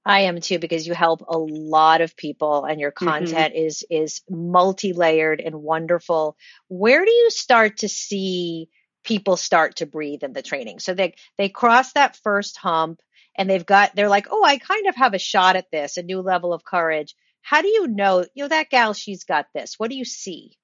I 0.05 0.21
am 0.21 0.41
too 0.41 0.59
because 0.59 0.87
you 0.87 0.93
help 0.93 1.21
a 1.27 1.37
lot 1.37 2.01
of 2.01 2.17
people 2.17 2.65
and 2.65 2.79
your 2.81 2.91
mm-hmm. 2.91 3.07
content 3.07 3.53
mm-hmm. 3.53 3.65
is 3.65 3.85
is 3.89 4.21
multi-layered 4.29 5.39
and 5.39 5.55
wonderful. 5.55 6.35
Where 6.67 7.05
do 7.05 7.11
you 7.11 7.29
start 7.29 7.77
to 7.77 7.89
see 7.89 8.69
people 9.05 9.37
start 9.37 9.77
to 9.77 9.85
breathe 9.85 10.23
in 10.23 10.33
the 10.33 10.41
training? 10.41 10.79
So 10.79 10.93
they 10.93 11.15
they 11.37 11.47
cross 11.47 11.93
that 11.93 12.17
first 12.17 12.57
hump 12.57 12.99
and 13.37 13.49
they've 13.49 13.65
got 13.65 13.95
they're 13.95 14.09
like, 14.09 14.27
"Oh, 14.29 14.43
I 14.43 14.57
kind 14.57 14.87
of 14.87 14.95
have 14.95 15.13
a 15.13 15.19
shot 15.19 15.55
at 15.55 15.71
this, 15.71 15.95
a 15.95 16.03
new 16.03 16.19
level 16.19 16.53
of 16.53 16.65
courage." 16.65 17.15
How 17.49 17.63
do 17.63 17.67
you 17.67 17.87
know, 17.87 18.25
you 18.35 18.43
know, 18.43 18.47
that 18.49 18.69
gal, 18.69 18.93
she's 18.93 19.23
got 19.23 19.47
this? 19.55 19.79
What 19.79 19.89
do 19.89 19.95
you 19.95 20.05
see? 20.05 20.55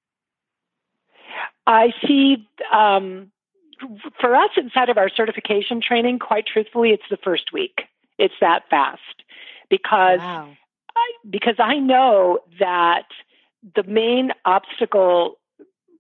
I 1.66 1.88
see, 2.06 2.48
um, 2.72 3.32
for 4.22 4.36
us 4.36 4.52
inside 4.56 4.90
of 4.90 4.98
our 5.00 5.10
certification 5.10 5.82
training, 5.82 6.20
quite 6.20 6.46
truthfully, 6.46 6.92
it's 6.92 7.10
the 7.10 7.18
first 7.18 7.52
week. 7.52 7.82
It's 8.20 8.36
that 8.40 8.70
fast 8.70 9.02
because 9.68 10.20
wow. 10.20 10.52
I, 10.96 11.12
because 11.28 11.56
I 11.58 11.80
know 11.80 12.42
that 12.60 13.08
the 13.76 13.82
main 13.82 14.30
obstacle 14.46 15.40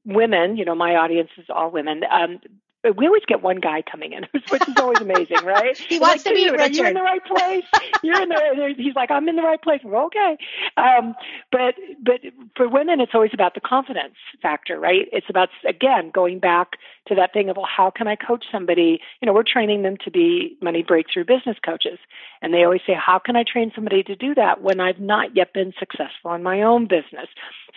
women, 0.05 0.55
you 0.55 0.65
know, 0.65 0.75
my 0.75 0.97
audience 0.97 1.31
is 1.39 1.45
all 1.49 1.71
women, 1.71 2.03
um, 2.11 2.39
we 2.93 3.07
always 3.07 3.23
get 3.25 3.41
one 3.41 3.57
guy 3.57 3.81
coming 3.81 4.13
in, 4.13 4.25
which 4.49 4.67
is 4.67 4.75
always 4.77 4.99
amazing, 4.99 5.43
right? 5.43 5.77
he 5.89 5.99
wants 5.99 6.25
like, 6.25 6.35
to 6.35 6.41
be 6.41 6.49
Richard. 6.49 6.75
You're 6.75 6.87
in 6.87 6.93
the 6.93 7.01
right 7.01 7.25
place. 7.25 7.63
You're 8.03 8.21
in 8.21 8.29
the. 8.29 8.73
He's 8.77 8.95
like, 8.95 9.11
I'm 9.11 9.27
in 9.27 9.35
the 9.35 9.41
right 9.41 9.61
place. 9.61 9.81
We're 9.83 10.03
okay. 10.05 10.37
Um, 10.77 11.15
but 11.51 11.75
but 12.03 12.21
for 12.55 12.67
women, 12.67 12.99
it's 12.99 13.13
always 13.13 13.31
about 13.33 13.53
the 13.53 13.61
confidence 13.61 14.15
factor, 14.41 14.79
right? 14.79 15.07
It's 15.11 15.29
about 15.29 15.49
again 15.67 16.11
going 16.13 16.39
back 16.39 16.73
to 17.07 17.15
that 17.15 17.33
thing 17.33 17.49
of, 17.49 17.57
well, 17.57 17.67
how 17.67 17.89
can 17.89 18.07
I 18.07 18.15
coach 18.15 18.45
somebody? 18.51 18.99
You 19.21 19.25
know, 19.25 19.33
we're 19.33 19.43
training 19.43 19.83
them 19.83 19.97
to 20.05 20.11
be 20.11 20.57
money 20.61 20.83
breakthrough 20.83 21.25
business 21.25 21.57
coaches, 21.63 21.99
and 22.41 22.53
they 22.53 22.63
always 22.63 22.81
say, 22.85 22.93
how 22.93 23.19
can 23.19 23.35
I 23.35 23.43
train 23.43 23.71
somebody 23.73 24.03
to 24.03 24.15
do 24.15 24.35
that 24.35 24.61
when 24.61 24.79
I've 24.79 24.99
not 24.99 25.35
yet 25.35 25.53
been 25.53 25.73
successful 25.79 26.33
in 26.33 26.43
my 26.43 26.61
own 26.61 26.87
business? 26.87 27.27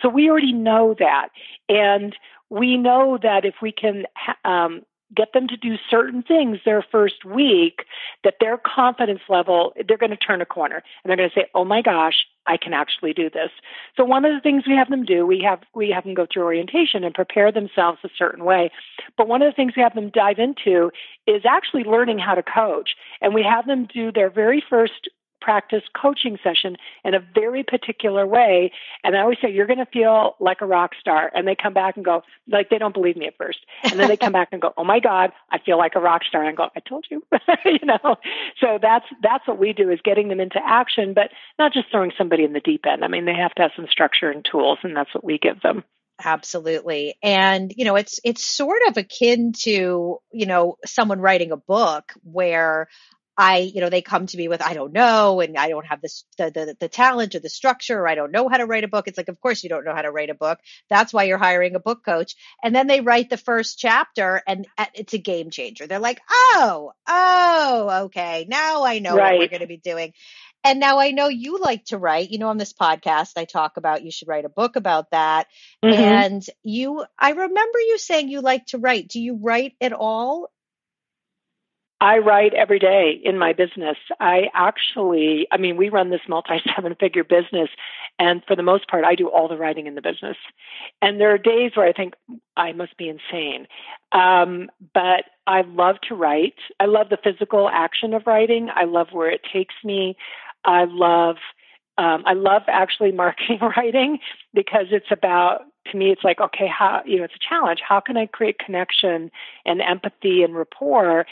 So 0.01 0.09
we 0.09 0.29
already 0.29 0.53
know 0.53 0.95
that, 0.99 1.29
and 1.67 2.15
we 2.49 2.77
know 2.77 3.19
that 3.21 3.45
if 3.45 3.55
we 3.61 3.71
can 3.71 4.05
um, 4.43 4.81
get 5.19 5.33
them 5.33 5.49
to 5.49 5.57
do 5.57 5.75
certain 5.89 6.23
things 6.23 6.59
their 6.63 6.81
first 6.81 7.25
week 7.25 7.83
that 8.23 8.35
their 8.39 8.57
confidence 8.57 9.19
level 9.27 9.73
they're 9.85 9.97
going 9.97 10.09
to 10.09 10.15
turn 10.15 10.41
a 10.41 10.45
corner 10.45 10.77
and 11.03 11.09
they're 11.09 11.17
going 11.17 11.29
to 11.29 11.35
say 11.35 11.45
oh 11.53 11.65
my 11.65 11.81
gosh 11.81 12.25
i 12.47 12.55
can 12.57 12.73
actually 12.73 13.13
do 13.13 13.29
this. 13.29 13.51
So 13.97 14.05
one 14.05 14.23
of 14.23 14.33
the 14.33 14.39
things 14.39 14.63
we 14.65 14.75
have 14.75 14.89
them 14.89 15.03
do 15.03 15.25
we 15.25 15.41
have 15.41 15.59
we 15.75 15.89
have 15.91 16.05
them 16.05 16.13
go 16.13 16.25
through 16.31 16.43
orientation 16.43 17.03
and 17.03 17.13
prepare 17.13 17.51
themselves 17.51 17.99
a 18.03 18.09
certain 18.17 18.45
way. 18.45 18.71
But 19.17 19.27
one 19.27 19.41
of 19.41 19.51
the 19.51 19.55
things 19.55 19.73
we 19.75 19.83
have 19.83 19.93
them 19.93 20.09
dive 20.09 20.39
into 20.39 20.91
is 21.27 21.43
actually 21.47 21.83
learning 21.83 22.19
how 22.19 22.35
to 22.35 22.43
coach. 22.43 22.91
And 23.21 23.33
we 23.33 23.43
have 23.43 23.67
them 23.67 23.87
do 23.93 24.11
their 24.11 24.29
very 24.29 24.63
first 24.69 25.09
practice 25.41 25.83
coaching 25.99 26.37
session 26.43 26.77
in 27.03 27.13
a 27.13 27.19
very 27.19 27.63
particular 27.63 28.25
way. 28.25 28.71
And 29.03 29.15
I 29.15 29.21
always 29.21 29.37
say, 29.41 29.51
you're 29.51 29.67
going 29.67 29.79
to 29.79 29.85
feel 29.85 30.35
like 30.39 30.61
a 30.61 30.65
rock 30.65 30.91
star. 30.99 31.31
And 31.33 31.47
they 31.47 31.55
come 31.55 31.73
back 31.73 31.95
and 31.95 32.05
go, 32.05 32.23
like, 32.47 32.69
they 32.69 32.77
don't 32.77 32.93
believe 32.93 33.17
me 33.17 33.27
at 33.27 33.37
first. 33.37 33.59
And 33.83 33.99
then 33.99 34.07
they 34.07 34.17
come 34.17 34.33
back 34.33 34.49
and 34.51 34.61
go, 34.61 34.73
oh 34.77 34.83
my 34.83 34.99
God, 34.99 35.31
I 35.51 35.59
feel 35.59 35.77
like 35.77 35.95
a 35.95 35.99
rock 35.99 36.23
star. 36.27 36.41
And 36.43 36.49
I 36.49 36.53
go, 36.53 36.69
I 36.75 36.79
told 36.79 37.05
you, 37.09 37.23
you 37.65 37.85
know? 37.85 38.17
So 38.59 38.79
that's, 38.81 39.05
that's 39.21 39.47
what 39.47 39.59
we 39.59 39.73
do 39.73 39.89
is 39.89 39.99
getting 40.03 40.29
them 40.29 40.39
into 40.39 40.59
action, 40.63 41.13
but 41.13 41.29
not 41.57 41.73
just 41.73 41.89
throwing 41.91 42.11
somebody 42.17 42.43
in 42.43 42.53
the 42.53 42.59
deep 42.59 42.85
end. 42.85 43.03
I 43.03 43.07
mean, 43.07 43.25
they 43.25 43.35
have 43.35 43.53
to 43.55 43.63
have 43.63 43.71
some 43.75 43.87
structure 43.89 44.29
and 44.29 44.45
tools 44.49 44.79
and 44.83 44.95
that's 44.95 45.13
what 45.13 45.23
we 45.23 45.37
give 45.37 45.61
them. 45.61 45.83
Absolutely. 46.23 47.15
And, 47.23 47.73
you 47.75 47.85
know, 47.85 47.95
it's, 47.95 48.19
it's 48.23 48.43
sort 48.43 48.81
of 48.89 48.97
akin 48.97 49.53
to, 49.59 50.19
you 50.31 50.45
know, 50.45 50.77
someone 50.85 51.21
writing 51.21 51.51
a 51.51 51.57
book 51.57 52.11
where 52.23 52.89
I, 53.41 53.59
you 53.59 53.79
know, 53.79 53.89
they 53.89 54.01
come 54.01 54.25
to 54.27 54.37
me 54.37 54.49
with, 54.49 54.61
I 54.61 54.73
don't 54.73 54.91
know, 54.91 55.39
and 55.39 55.57
I 55.57 55.69
don't 55.69 55.85
have 55.85 56.01
this, 56.01 56.25
the, 56.37 56.51
the, 56.51 56.75
the 56.77 56.89
talent 56.89 57.35
or 57.35 57.39
the 57.39 57.47
structure, 57.47 57.97
or 57.97 58.05
I 58.05 58.15
don't 58.15 58.33
know 58.33 58.49
how 58.49 58.57
to 58.57 58.65
write 58.65 58.83
a 58.83 58.89
book. 58.89 59.07
It's 59.07 59.17
like, 59.17 59.29
of 59.29 59.39
course 59.39 59.63
you 59.63 59.69
don't 59.69 59.85
know 59.85 59.95
how 59.95 60.01
to 60.01 60.11
write 60.11 60.29
a 60.29 60.33
book. 60.33 60.59
That's 60.89 61.13
why 61.13 61.23
you're 61.23 61.37
hiring 61.37 61.75
a 61.75 61.79
book 61.79 62.03
coach. 62.03 62.35
And 62.61 62.75
then 62.75 62.87
they 62.87 62.99
write 62.99 63.29
the 63.29 63.37
first 63.37 63.79
chapter 63.79 64.43
and 64.45 64.67
it's 64.93 65.13
a 65.13 65.17
game 65.17 65.51
changer. 65.51 65.87
They're 65.87 65.99
like, 65.99 66.19
oh, 66.29 66.91
oh, 67.07 67.89
okay. 68.07 68.45
Now 68.49 68.83
I 68.83 68.99
know 68.99 69.15
right. 69.15 69.35
what 69.35 69.39
we're 69.39 69.47
going 69.47 69.61
to 69.61 69.67
be 69.67 69.77
doing. 69.77 70.11
And 70.65 70.81
now 70.81 70.99
I 70.99 71.11
know 71.11 71.29
you 71.29 71.59
like 71.59 71.85
to 71.85 71.97
write. 71.97 72.31
You 72.31 72.39
know, 72.39 72.49
on 72.49 72.57
this 72.57 72.73
podcast, 72.73 73.37
I 73.37 73.45
talk 73.45 73.77
about 73.77 74.03
you 74.03 74.11
should 74.11 74.27
write 74.27 74.43
a 74.43 74.49
book 74.49 74.75
about 74.75 75.11
that. 75.11 75.47
Mm-hmm. 75.81 75.97
And 75.97 76.45
you, 76.61 77.05
I 77.17 77.29
remember 77.29 77.79
you 77.79 77.97
saying 77.97 78.27
you 78.27 78.41
like 78.41 78.65
to 78.67 78.79
write. 78.79 79.07
Do 79.07 79.21
you 79.21 79.39
write 79.41 79.75
at 79.79 79.93
all? 79.93 80.49
I 82.01 82.19
write 82.19 82.53
every 82.53 82.79
day 82.79 83.19
in 83.23 83.37
my 83.37 83.51
business. 83.51 83.97
I 84.21 84.49
actually, 84.53 85.47
I 85.51 85.57
mean, 85.57 85.75
we 85.75 85.89
run 85.89 86.09
this 86.09 86.21
multi 86.29 86.61
seven 86.75 86.95
figure 86.95 87.23
business, 87.23 87.69
and 88.17 88.41
for 88.47 88.55
the 88.55 88.63
most 88.63 88.87
part, 88.87 89.03
I 89.03 89.15
do 89.15 89.27
all 89.27 89.47
the 89.47 89.57
writing 89.57 89.85
in 89.85 89.95
the 89.95 90.01
business. 90.01 90.37
And 91.01 91.19
there 91.19 91.33
are 91.33 91.37
days 91.37 91.71
where 91.75 91.87
I 91.87 91.91
think 91.91 92.13
I 92.55 92.71
must 92.71 92.97
be 92.97 93.09
insane. 93.09 93.67
Um, 94.13 94.69
but 94.93 95.25
I 95.45 95.61
love 95.61 95.97
to 96.07 96.15
write. 96.15 96.55
I 96.79 96.85
love 96.85 97.09
the 97.09 97.19
physical 97.21 97.69
action 97.69 98.13
of 98.13 98.25
writing. 98.25 98.69
I 98.73 98.85
love 98.85 99.07
where 99.11 99.29
it 99.29 99.41
takes 99.51 99.75
me. 99.83 100.15
I 100.63 100.85
love, 100.85 101.35
um, 101.97 102.23
I 102.25 102.33
love 102.33 102.63
actually 102.67 103.11
marketing 103.13 103.59
writing 103.75 104.19
because 104.53 104.87
it's 104.91 105.11
about 105.11 105.63
to 105.91 105.97
me, 105.97 106.11
it's 106.11 106.23
like, 106.23 106.39
okay, 106.39 106.67
how, 106.67 107.01
you 107.05 107.17
know, 107.17 107.23
it's 107.23 107.33
a 107.35 107.49
challenge. 107.49 107.79
How 107.87 107.99
can 107.99 108.17
I 108.17 108.25
create 108.25 108.59
connection 108.59 109.31
and 109.65 109.81
empathy 109.81 110.43
and 110.43 110.55
rapport 110.55 111.25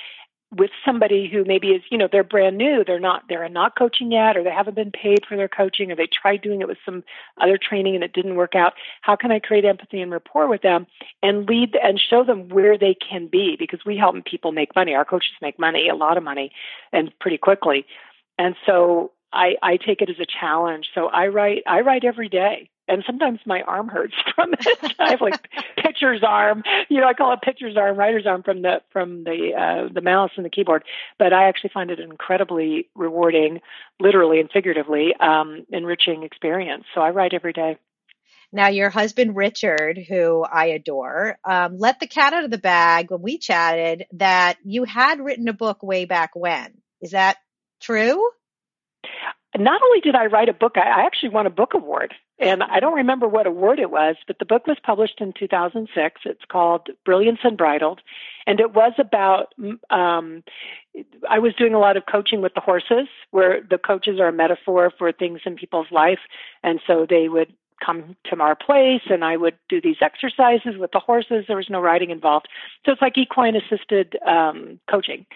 with 0.55 0.71
somebody 0.85 1.29
who 1.29 1.43
maybe 1.43 1.69
is, 1.69 1.81
you 1.91 1.97
know, 1.97 2.07
they're 2.09 2.23
brand 2.23 2.57
new, 2.57 2.83
they're 2.85 2.99
not, 2.99 3.23
they're 3.27 3.49
not 3.49 3.77
coaching 3.77 4.11
yet, 4.11 4.37
or 4.37 4.43
they 4.43 4.51
haven't 4.51 4.75
been 4.75 4.91
paid 4.91 5.25
for 5.27 5.35
their 5.35 5.49
coaching, 5.49 5.91
or 5.91 5.95
they 5.95 6.07
tried 6.07 6.41
doing 6.41 6.61
it 6.61 6.67
with 6.67 6.77
some 6.85 7.03
other 7.41 7.57
training 7.57 7.95
and 7.95 8.03
it 8.03 8.13
didn't 8.13 8.35
work 8.35 8.55
out. 8.55 8.73
How 9.01 9.17
can 9.17 9.31
I 9.31 9.39
create 9.39 9.65
empathy 9.65 10.01
and 10.01 10.11
rapport 10.11 10.47
with 10.47 10.61
them 10.61 10.87
and 11.21 11.47
lead 11.49 11.77
and 11.81 11.99
show 11.99 12.23
them 12.23 12.47
where 12.47 12.77
they 12.77 12.95
can 12.95 13.27
be? 13.27 13.57
Because 13.59 13.81
we 13.85 13.97
help 13.97 14.15
people 14.23 14.53
make 14.53 14.73
money. 14.75 14.95
Our 14.95 15.05
coaches 15.05 15.33
make 15.41 15.59
money, 15.59 15.89
a 15.89 15.95
lot 15.95 16.17
of 16.17 16.23
money, 16.23 16.51
and 16.93 17.11
pretty 17.19 17.37
quickly. 17.37 17.85
And 18.37 18.55
so 18.65 19.11
I, 19.31 19.55
I 19.61 19.77
take 19.77 20.01
it 20.01 20.09
as 20.09 20.19
a 20.19 20.25
challenge. 20.25 20.87
So 20.95 21.07
I 21.07 21.27
write, 21.27 21.63
I 21.67 21.81
write 21.81 22.03
every 22.03 22.29
day 22.29 22.69
and 22.87 23.03
sometimes 23.05 23.39
my 23.45 23.61
arm 23.61 23.87
hurts 23.87 24.13
from 24.35 24.53
it. 24.53 24.93
I 24.99 25.11
have 25.11 25.21
like 25.21 25.47
pitcher's 25.77 26.23
arm, 26.25 26.63
you 26.89 27.01
know, 27.01 27.07
I 27.07 27.13
call 27.13 27.33
it 27.33 27.41
pitcher's 27.41 27.77
arm, 27.77 27.97
writer's 27.97 28.25
arm 28.25 28.43
from 28.43 28.61
the 28.61 28.81
from 28.91 29.23
the 29.23 29.51
uh, 29.57 29.93
the 29.93 30.01
mouse 30.01 30.31
and 30.35 30.45
the 30.45 30.49
keyboard. 30.49 30.83
But 31.19 31.33
I 31.33 31.49
actually 31.49 31.71
find 31.73 31.91
it 31.91 31.99
an 31.99 32.09
incredibly 32.09 32.89
rewarding, 32.95 33.59
literally 33.99 34.39
and 34.39 34.49
figuratively, 34.51 35.13
um, 35.19 35.65
enriching 35.71 36.23
experience. 36.23 36.85
So 36.95 37.01
I 37.01 37.09
write 37.09 37.33
every 37.33 37.53
day. 37.53 37.77
Now, 38.53 38.69
your 38.69 38.89
husband 38.89 39.35
Richard, 39.35 39.99
who 40.07 40.41
I 40.41 40.67
adore, 40.67 41.37
um, 41.43 41.77
let 41.77 41.99
the 41.99 42.07
cat 42.07 42.31
out 42.31 42.45
of 42.45 42.51
the 42.51 42.57
bag 42.57 43.11
when 43.11 43.21
we 43.21 43.37
chatted 43.37 44.05
that 44.13 44.57
you 44.63 44.85
had 44.85 45.19
written 45.19 45.49
a 45.49 45.53
book 45.53 45.83
way 45.83 46.05
back 46.05 46.31
when. 46.33 46.73
Is 47.01 47.11
that 47.11 47.35
true? 47.81 48.23
Not 49.57 49.81
only 49.81 50.01
did 50.01 50.15
I 50.15 50.25
write 50.25 50.49
a 50.49 50.53
book, 50.53 50.73
I 50.75 51.05
actually 51.05 51.29
won 51.29 51.47
a 51.47 51.51
book 51.51 51.73
award 51.73 52.13
and 52.39 52.61
I 52.61 52.79
don't 52.79 52.95
remember 52.95 53.27
what 53.27 53.47
award 53.47 53.79
it 53.79 53.89
was, 53.89 54.15
but 54.27 54.37
the 54.37 54.45
book 54.45 54.67
was 54.67 54.77
published 54.83 55.19
in 55.19 55.33
2006. 55.33 56.21
It's 56.25 56.45
called 56.47 56.89
Brilliance 57.03 57.39
Unbridled, 57.43 58.01
and 58.45 58.59
it 58.59 58.73
was 58.73 58.93
about. 58.99 59.53
Um, 59.89 60.43
I 61.29 61.39
was 61.39 61.53
doing 61.55 61.73
a 61.73 61.79
lot 61.79 61.97
of 61.97 62.03
coaching 62.09 62.41
with 62.41 62.53
the 62.53 62.61
horses, 62.61 63.07
where 63.31 63.61
the 63.67 63.79
coaches 63.79 64.19
are 64.19 64.27
a 64.27 64.33
metaphor 64.33 64.91
for 64.97 65.11
things 65.11 65.41
in 65.45 65.55
people's 65.55 65.91
life, 65.91 66.19
and 66.63 66.79
so 66.85 67.07
they 67.09 67.27
would 67.27 67.53
come 67.83 68.15
to 68.25 68.39
our 68.39 68.55
place 68.55 69.03
and 69.07 69.23
I 69.23 69.37
would 69.37 69.55
do 69.69 69.79
these 69.79 69.97
exercises 70.01 70.77
with 70.79 70.91
the 70.93 70.99
horses. 70.99 71.45
There 71.47 71.57
was 71.57 71.69
no 71.69 71.79
riding 71.79 72.09
involved. 72.09 72.47
So 72.83 72.91
it's 72.91 73.03
like 73.03 73.19
equine 73.19 73.55
assisted 73.55 74.17
um, 74.25 74.79
coaching. 74.89 75.27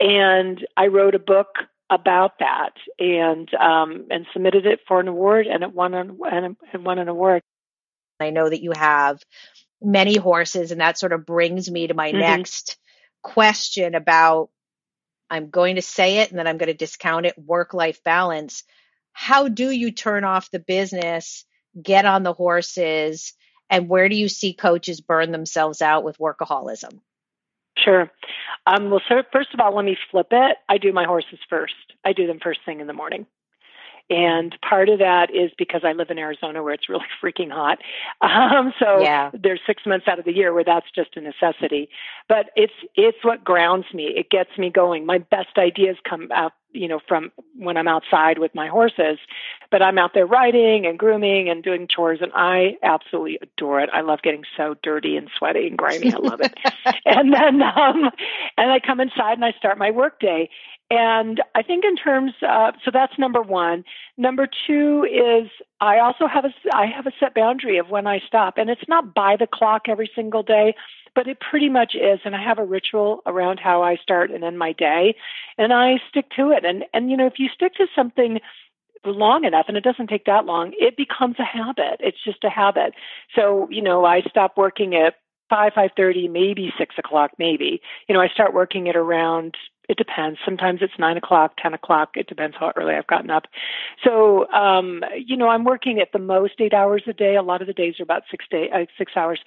And 0.00 0.66
I 0.78 0.86
wrote 0.86 1.14
a 1.14 1.18
book 1.18 1.48
about 1.92 2.38
that 2.38 2.72
and 2.98 3.52
um, 3.54 4.06
and 4.10 4.26
submitted 4.32 4.66
it 4.66 4.80
for 4.88 4.98
an 4.98 5.08
award 5.08 5.46
and 5.46 5.62
it 5.62 5.72
won 5.72 5.94
an 5.94 6.18
and 6.30 6.56
it 6.72 6.80
won 6.80 6.98
an 6.98 7.08
award. 7.08 7.42
I 8.18 8.30
know 8.30 8.48
that 8.48 8.62
you 8.62 8.72
have 8.74 9.20
many 9.80 10.16
horses 10.16 10.72
and 10.72 10.80
that 10.80 10.98
sort 10.98 11.12
of 11.12 11.26
brings 11.26 11.70
me 11.70 11.88
to 11.88 11.94
my 11.94 12.10
mm-hmm. 12.10 12.20
next 12.20 12.78
question 13.22 13.94
about 13.94 14.48
I'm 15.30 15.50
going 15.50 15.76
to 15.76 15.82
say 15.82 16.18
it 16.18 16.30
and 16.30 16.38
then 16.38 16.46
I'm 16.46 16.58
going 16.58 16.68
to 16.68 16.74
discount 16.74 17.26
it 17.26 17.38
work 17.38 17.74
life 17.74 18.02
balance. 18.04 18.64
How 19.12 19.48
do 19.48 19.70
you 19.70 19.90
turn 19.90 20.24
off 20.24 20.50
the 20.50 20.58
business, 20.58 21.44
get 21.80 22.06
on 22.06 22.22
the 22.22 22.32
horses, 22.32 23.34
and 23.68 23.88
where 23.88 24.08
do 24.08 24.16
you 24.16 24.28
see 24.28 24.54
coaches 24.54 25.00
burn 25.00 25.32
themselves 25.32 25.82
out 25.82 26.04
with 26.04 26.18
workaholism? 26.18 27.00
Sure. 27.76 28.10
Um, 28.66 28.90
well, 28.90 29.02
so 29.08 29.22
first 29.32 29.54
of 29.54 29.60
all, 29.60 29.74
let 29.74 29.84
me 29.84 29.96
flip 30.10 30.28
it. 30.30 30.56
I 30.68 30.78
do 30.78 30.92
my 30.92 31.04
horses 31.04 31.38
first. 31.48 31.74
I 32.04 32.12
do 32.12 32.26
them 32.26 32.38
first 32.42 32.60
thing 32.64 32.80
in 32.80 32.86
the 32.86 32.92
morning. 32.92 33.26
And 34.10 34.56
part 34.68 34.88
of 34.88 34.98
that 34.98 35.30
is 35.34 35.50
because 35.56 35.82
I 35.84 35.92
live 35.92 36.10
in 36.10 36.18
Arizona 36.18 36.62
where 36.62 36.74
it's 36.74 36.88
really 36.88 37.04
freaking 37.22 37.50
hot. 37.50 37.78
Um, 38.20 38.72
so 38.78 39.00
yeah. 39.00 39.30
there's 39.32 39.60
six 39.66 39.84
months 39.86 40.06
out 40.08 40.18
of 40.18 40.24
the 40.24 40.32
year 40.32 40.52
where 40.52 40.64
that's 40.64 40.86
just 40.94 41.16
a 41.16 41.20
necessity. 41.20 41.88
But 42.28 42.50
it's 42.56 42.72
it's 42.94 43.18
what 43.22 43.44
grounds 43.44 43.86
me. 43.94 44.12
It 44.16 44.30
gets 44.30 44.56
me 44.58 44.70
going. 44.70 45.06
My 45.06 45.18
best 45.18 45.56
ideas 45.56 45.96
come 46.08 46.30
out, 46.32 46.52
you 46.72 46.88
know, 46.88 47.00
from 47.06 47.32
when 47.56 47.76
I'm 47.76 47.88
outside 47.88 48.38
with 48.38 48.54
my 48.54 48.68
horses. 48.68 49.18
But 49.70 49.82
I'm 49.82 49.98
out 49.98 50.12
there 50.14 50.26
riding 50.26 50.86
and 50.86 50.98
grooming 50.98 51.48
and 51.48 51.62
doing 51.62 51.88
chores, 51.88 52.18
and 52.20 52.32
I 52.34 52.76
absolutely 52.82 53.38
adore 53.40 53.80
it. 53.80 53.90
I 53.92 54.02
love 54.02 54.20
getting 54.22 54.44
so 54.56 54.74
dirty 54.82 55.16
and 55.16 55.30
sweaty 55.38 55.66
and 55.66 55.78
grimy. 55.78 56.12
I 56.12 56.18
love 56.18 56.40
it. 56.40 56.54
and 57.06 57.32
then 57.32 57.62
um, 57.62 58.10
and 58.56 58.70
I 58.70 58.80
come 58.80 59.00
inside 59.00 59.34
and 59.34 59.44
I 59.44 59.52
start 59.52 59.78
my 59.78 59.90
workday. 59.90 60.50
And 60.94 61.40
I 61.54 61.62
think 61.62 61.86
in 61.86 61.96
terms 61.96 62.32
of, 62.42 62.74
so 62.84 62.90
that's 62.92 63.18
number 63.18 63.40
one. 63.40 63.82
Number 64.18 64.46
two 64.66 65.06
is 65.10 65.48
I 65.80 66.00
also 66.00 66.26
have 66.26 66.44
a, 66.44 66.52
I 66.70 66.84
have 66.84 67.06
a 67.06 67.12
set 67.18 67.34
boundary 67.34 67.78
of 67.78 67.88
when 67.88 68.06
I 68.06 68.20
stop 68.26 68.58
and 68.58 68.68
it's 68.68 68.86
not 68.88 69.14
by 69.14 69.36
the 69.36 69.46
clock 69.46 69.82
every 69.88 70.10
single 70.14 70.42
day, 70.42 70.74
but 71.14 71.26
it 71.26 71.40
pretty 71.40 71.70
much 71.70 71.94
is. 71.94 72.20
And 72.26 72.36
I 72.36 72.42
have 72.42 72.58
a 72.58 72.64
ritual 72.64 73.22
around 73.24 73.58
how 73.58 73.82
I 73.82 73.96
start 73.96 74.30
and 74.30 74.44
end 74.44 74.58
my 74.58 74.72
day 74.72 75.16
and 75.56 75.72
I 75.72 75.98
stick 76.10 76.26
to 76.36 76.50
it. 76.50 76.62
And, 76.66 76.84
and, 76.92 77.10
you 77.10 77.16
know, 77.16 77.26
if 77.26 77.38
you 77.38 77.48
stick 77.48 77.72
to 77.76 77.86
something 77.96 78.40
long 79.02 79.44
enough 79.44 79.64
and 79.68 79.78
it 79.78 79.84
doesn't 79.84 80.08
take 80.08 80.26
that 80.26 80.44
long, 80.44 80.74
it 80.78 80.98
becomes 80.98 81.36
a 81.38 81.44
habit. 81.44 82.00
It's 82.00 82.22
just 82.22 82.44
a 82.44 82.50
habit. 82.50 82.92
So, 83.34 83.66
you 83.70 83.80
know, 83.80 84.04
I 84.04 84.20
stop 84.28 84.58
working 84.58 84.94
at 84.94 85.14
five, 85.48 85.72
five 85.74 85.92
thirty, 85.96 86.28
maybe 86.28 86.72
six 86.78 86.96
o'clock, 86.98 87.30
maybe. 87.38 87.80
You 88.08 88.14
know, 88.14 88.20
I 88.20 88.28
start 88.28 88.52
working 88.52 88.88
at 88.90 88.96
around 88.96 89.56
it 89.92 89.98
depends. 89.98 90.38
Sometimes 90.42 90.80
it's 90.80 90.98
nine 90.98 91.18
o'clock, 91.18 91.52
ten 91.62 91.74
o'clock. 91.74 92.12
It 92.16 92.26
depends 92.26 92.56
how 92.58 92.72
early 92.76 92.94
I've 92.94 93.06
gotten 93.06 93.28
up. 93.28 93.44
So, 94.02 94.50
um, 94.50 95.04
you 95.14 95.36
know, 95.36 95.48
I'm 95.48 95.64
working 95.64 96.00
at 96.00 96.12
the 96.12 96.18
most 96.18 96.54
eight 96.60 96.72
hours 96.72 97.02
a 97.06 97.12
day. 97.12 97.36
A 97.36 97.42
lot 97.42 97.60
of 97.60 97.66
the 97.66 97.74
days 97.74 98.00
are 98.00 98.02
about 98.02 98.22
six 98.30 98.46
day, 98.50 98.70
uh, 98.74 98.86
six 98.96 99.12
hours. 99.16 99.38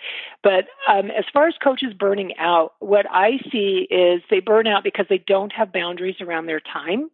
But 0.43 0.65
um, 0.87 1.09
as 1.09 1.25
far 1.33 1.47
as 1.47 1.55
coaches 1.63 1.93
burning 1.97 2.37
out, 2.37 2.73
what 2.77 3.07
I 3.09 3.39
see 3.51 3.87
is 3.89 4.21
they 4.29 4.39
burn 4.39 4.67
out 4.67 4.83
because 4.83 5.07
they 5.09 5.17
don't 5.17 5.51
have 5.51 5.73
boundaries 5.73 6.21
around 6.21 6.45
their 6.45 6.59
time. 6.61 7.09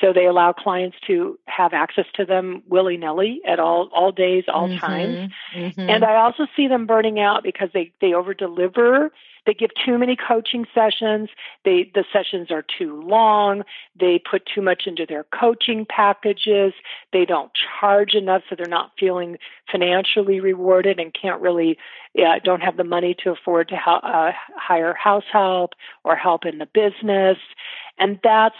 So 0.00 0.12
they 0.12 0.26
allow 0.26 0.52
clients 0.52 0.96
to 1.06 1.38
have 1.46 1.72
access 1.72 2.06
to 2.14 2.24
them 2.24 2.64
willy 2.68 2.96
nilly 2.96 3.40
at 3.46 3.60
all 3.60 3.88
all 3.94 4.10
days, 4.10 4.44
all 4.52 4.68
mm-hmm, 4.68 4.78
times. 4.78 5.30
Mm-hmm. 5.54 5.88
And 5.88 6.04
I 6.04 6.16
also 6.16 6.48
see 6.56 6.66
them 6.66 6.86
burning 6.86 7.20
out 7.20 7.44
because 7.44 7.68
they 7.72 7.92
they 8.00 8.14
over 8.14 8.34
deliver. 8.34 9.12
They 9.46 9.54
give 9.54 9.70
too 9.84 9.98
many 9.98 10.16
coaching 10.16 10.66
sessions. 10.74 11.28
They 11.64 11.90
the 11.94 12.04
sessions 12.12 12.50
are 12.50 12.64
too 12.78 13.02
long. 13.02 13.62
They 13.98 14.20
put 14.30 14.42
too 14.52 14.62
much 14.62 14.84
into 14.86 15.06
their 15.06 15.24
coaching 15.38 15.86
packages. 15.88 16.72
They 17.12 17.24
don't 17.24 17.50
charge 17.80 18.14
enough, 18.14 18.42
so 18.48 18.56
they're 18.56 18.66
not 18.66 18.92
feeling 18.98 19.36
financially 19.70 20.40
rewarded 20.40 20.98
and 20.98 21.14
can't 21.14 21.40
really 21.40 21.78
yeah, 22.14 22.38
don't 22.38 22.60
have 22.60 22.76
the 22.76 22.84
money 22.84 23.16
to 23.24 23.30
afford 23.30 23.68
to 23.70 23.76
ha- 23.76 23.98
uh, 23.98 24.30
hire 24.56 24.94
house 24.94 25.24
help 25.32 25.72
or 26.04 26.14
help 26.14 26.46
in 26.46 26.58
the 26.58 26.66
business 26.66 27.38
and 27.98 28.18
that's 28.22 28.56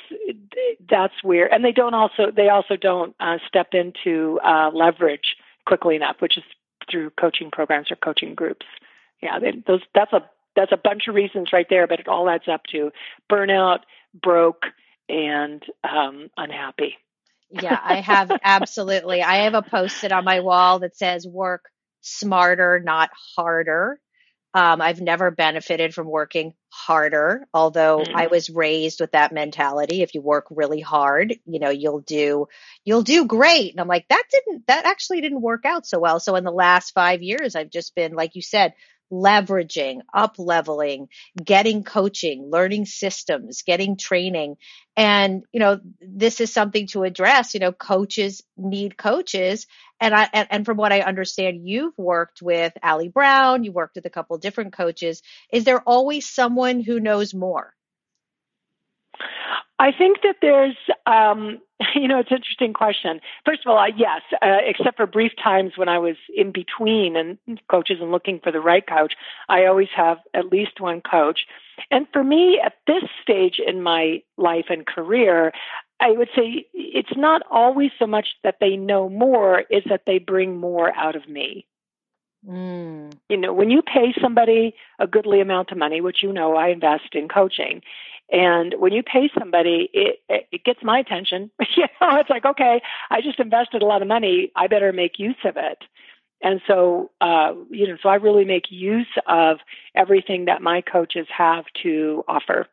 that's 0.89 1.15
where 1.23 1.53
and 1.53 1.65
they 1.65 1.73
don't 1.73 1.95
also 1.95 2.31
they 2.35 2.49
also 2.49 2.77
don't 2.77 3.15
uh, 3.21 3.39
step 3.47 3.69
into 3.73 4.39
uh, 4.45 4.71
leverage 4.73 5.37
quickly 5.67 5.97
enough 5.97 6.17
which 6.21 6.37
is 6.37 6.45
through 6.91 7.11
coaching 7.11 7.51
programs 7.51 7.91
or 7.91 7.97
coaching 7.97 8.35
groups 8.35 8.67
yeah 9.23 9.39
they, 9.39 9.53
those 9.67 9.81
that's 9.95 10.13
a 10.13 10.23
that's 10.57 10.73
a 10.73 10.81
bunch 10.83 11.09
of 11.09 11.15
reasons 11.15 11.53
right 11.53 11.67
there 11.71 11.87
but 11.87 12.01
it 12.01 12.09
all 12.09 12.29
adds 12.29 12.49
up 12.49 12.63
to 12.71 12.91
burnout 13.31 13.81
broke 14.15 14.65
and 15.09 15.63
um, 15.83 16.29
unhappy 16.37 16.97
yeah 17.51 17.81
i 17.83 18.01
have 18.01 18.31
absolutely 18.43 19.23
i 19.23 19.45
have 19.45 19.55
a 19.55 19.63
post-it 19.63 20.13
on 20.13 20.25
my 20.25 20.41
wall 20.41 20.81
that 20.81 20.97
says 20.97 21.27
work 21.27 21.71
smarter 22.01 22.81
not 22.81 23.11
harder 23.37 23.99
um, 24.55 24.81
I've 24.81 25.01
never 25.01 25.33
benefited 25.33 25.95
from 25.95 26.09
working 26.09 26.55
harder, 26.69 27.45
although 27.53 27.99
mm-hmm. 27.99 28.17
I 28.17 28.29
was 28.29 28.49
raised 28.49 29.01
with 29.01 29.11
that 29.11 29.33
mentality. 29.33 30.01
If 30.01 30.15
you 30.15 30.23
work 30.23 30.47
really 30.49 30.81
hard, 30.81 31.35
you 31.45 31.59
know, 31.59 31.71
you'll 31.71 32.03
do, 32.03 32.47
you'll 32.85 33.03
do 33.03 33.25
great. 33.27 33.73
And 33.73 33.81
I'm 33.81 33.89
like, 33.89 34.07
that 34.09 34.23
didn't, 34.31 34.69
that 34.69 34.87
actually 34.87 35.23
didn't 35.23 35.43
work 35.43 35.65
out 35.65 35.87
so 35.87 35.99
well. 35.99 36.21
So 36.21 36.37
in 36.37 36.45
the 36.45 36.53
last 36.53 36.93
five 36.93 37.21
years, 37.21 37.57
I've 37.57 37.71
just 37.71 37.97
been, 37.97 38.15
like 38.15 38.37
you 38.37 38.43
said, 38.43 38.75
leveraging, 39.13 40.01
up 40.13 40.37
leveling, 40.39 41.09
getting 41.43 41.85
coaching, 41.85 42.51
learning 42.51 42.87
systems, 42.87 43.63
getting 43.63 43.97
training. 43.97 44.57
And, 44.97 45.45
you 45.53 45.61
know, 45.61 45.81
this 46.01 46.41
is 46.41 46.53
something 46.53 46.87
to 46.89 47.05
address. 47.05 47.55
You 47.55 47.61
know, 47.61 47.73
coaches 47.73 48.43
need 48.57 48.97
coaches. 48.97 49.67
And 50.01 50.15
I, 50.15 50.29
and, 50.33 50.49
and 50.51 50.65
from 50.65 50.77
what 50.77 50.93
I 50.93 51.01
understand, 51.01 51.69
you've 51.69 51.97
worked 51.99 52.43
with 52.43 52.73
Ali 52.83 53.09
Brown, 53.09 53.65
you 53.65 53.73
worked 53.73 53.97
with 53.97 54.07
a 54.07 54.11
couple 54.11 54.39
different 54.39 54.73
coaches. 54.73 55.23
Is 55.53 55.65
there 55.65 55.81
always 55.81 56.29
someone 56.29 56.81
who 56.81 57.01
knows 57.01 57.35
more? 57.35 57.74
I 59.79 59.91
think 59.93 60.19
that 60.23 60.37
there's, 60.41 60.77
um, 61.07 61.61
you 61.95 62.09
know, 62.09 62.19
it's 62.21 62.31
an 62.31 62.39
interesting 62.39 62.73
question. 62.73 63.21
First 63.45 63.61
of 63.65 63.71
all, 63.71 63.79
uh, 63.79 63.87
yes, 63.97 64.23
uh, 64.41 64.59
except 64.65 64.97
for 64.97 65.07
brief 65.07 65.33
times 65.43 65.73
when 65.77 65.89
I 65.89 65.99
was 65.99 66.17
in 66.35 66.53
between 66.53 67.17
and 67.17 67.39
coaches 67.71 67.99
and 68.01 68.11
looking 68.11 68.41
for 68.43 68.53
the 68.53 68.61
right 68.61 68.87
coach, 68.87 69.15
I 69.49 69.67
always 69.67 69.89
have 69.97 70.19
at 70.33 70.47
least 70.47 70.81
one 70.81 71.01
coach. 71.01 71.41
And 71.91 72.07
for 72.13 72.23
me, 72.23 72.61
at 72.65 72.75
this 72.87 73.05
stage 73.23 73.61
in 73.65 73.83
my 73.83 74.23
life 74.37 74.67
and 74.69 74.87
career, 74.87 75.53
I 76.01 76.11
would 76.11 76.29
say 76.37 76.67
it's 76.73 77.17
not 77.17 77.43
always 77.51 77.91
so 77.99 78.07
much 78.07 78.29
that 78.43 78.57
they 78.61 78.77
know 78.77 79.09
more, 79.09 79.65
is 79.71 79.83
that 79.89 80.03
they 80.07 80.19
bring 80.19 80.57
more 80.57 80.95
out 80.97 81.17
of 81.17 81.29
me. 81.29 81.67
Mm. 82.47 83.15
You 83.29 83.37
know, 83.39 83.53
when 83.53 83.71
you 83.71 83.81
pay 83.81 84.15
somebody 84.21 84.75
a 84.99 85.07
goodly 85.07 85.41
amount 85.41 85.71
of 85.71 85.79
money, 85.79 86.01
which 86.01 86.23
you 86.23 86.33
know 86.33 86.57
I 86.57 86.69
invest 86.69 87.15
in 87.15 87.29
coaching, 87.29 87.81
and 88.31 88.75
when 88.79 88.93
you 88.93 89.03
pay 89.03 89.31
somebody, 89.39 89.91
it, 89.93 90.21
it 90.29 90.65
gets 90.65 90.81
my 90.83 90.99
attention. 90.99 91.51
you 91.77 91.85
know, 92.01 92.17
it's 92.17 92.31
like, 92.31 92.45
okay, 92.45 92.81
I 93.11 93.21
just 93.21 93.39
invested 93.39 93.83
a 93.83 93.87
lot 93.87 94.03
of 94.03 94.09
money. 94.09 94.51
I 94.57 94.67
better 94.67 94.93
make 94.93 95.19
use 95.19 95.37
of 95.45 95.57
it. 95.57 95.79
And 96.43 96.61
so, 96.67 97.11
uh, 97.21 97.53
you 97.71 97.89
know, 97.89 97.97
so 98.03 98.09
I 98.09 98.17
really 98.17 98.45
make 98.45 98.65
use 98.71 99.09
of 99.27 99.59
everything 99.95 100.47
that 100.47 100.63
my 100.63 100.81
coaches 100.83 101.27
have 101.37 101.65
to 101.83 102.25
offer. 102.29 102.67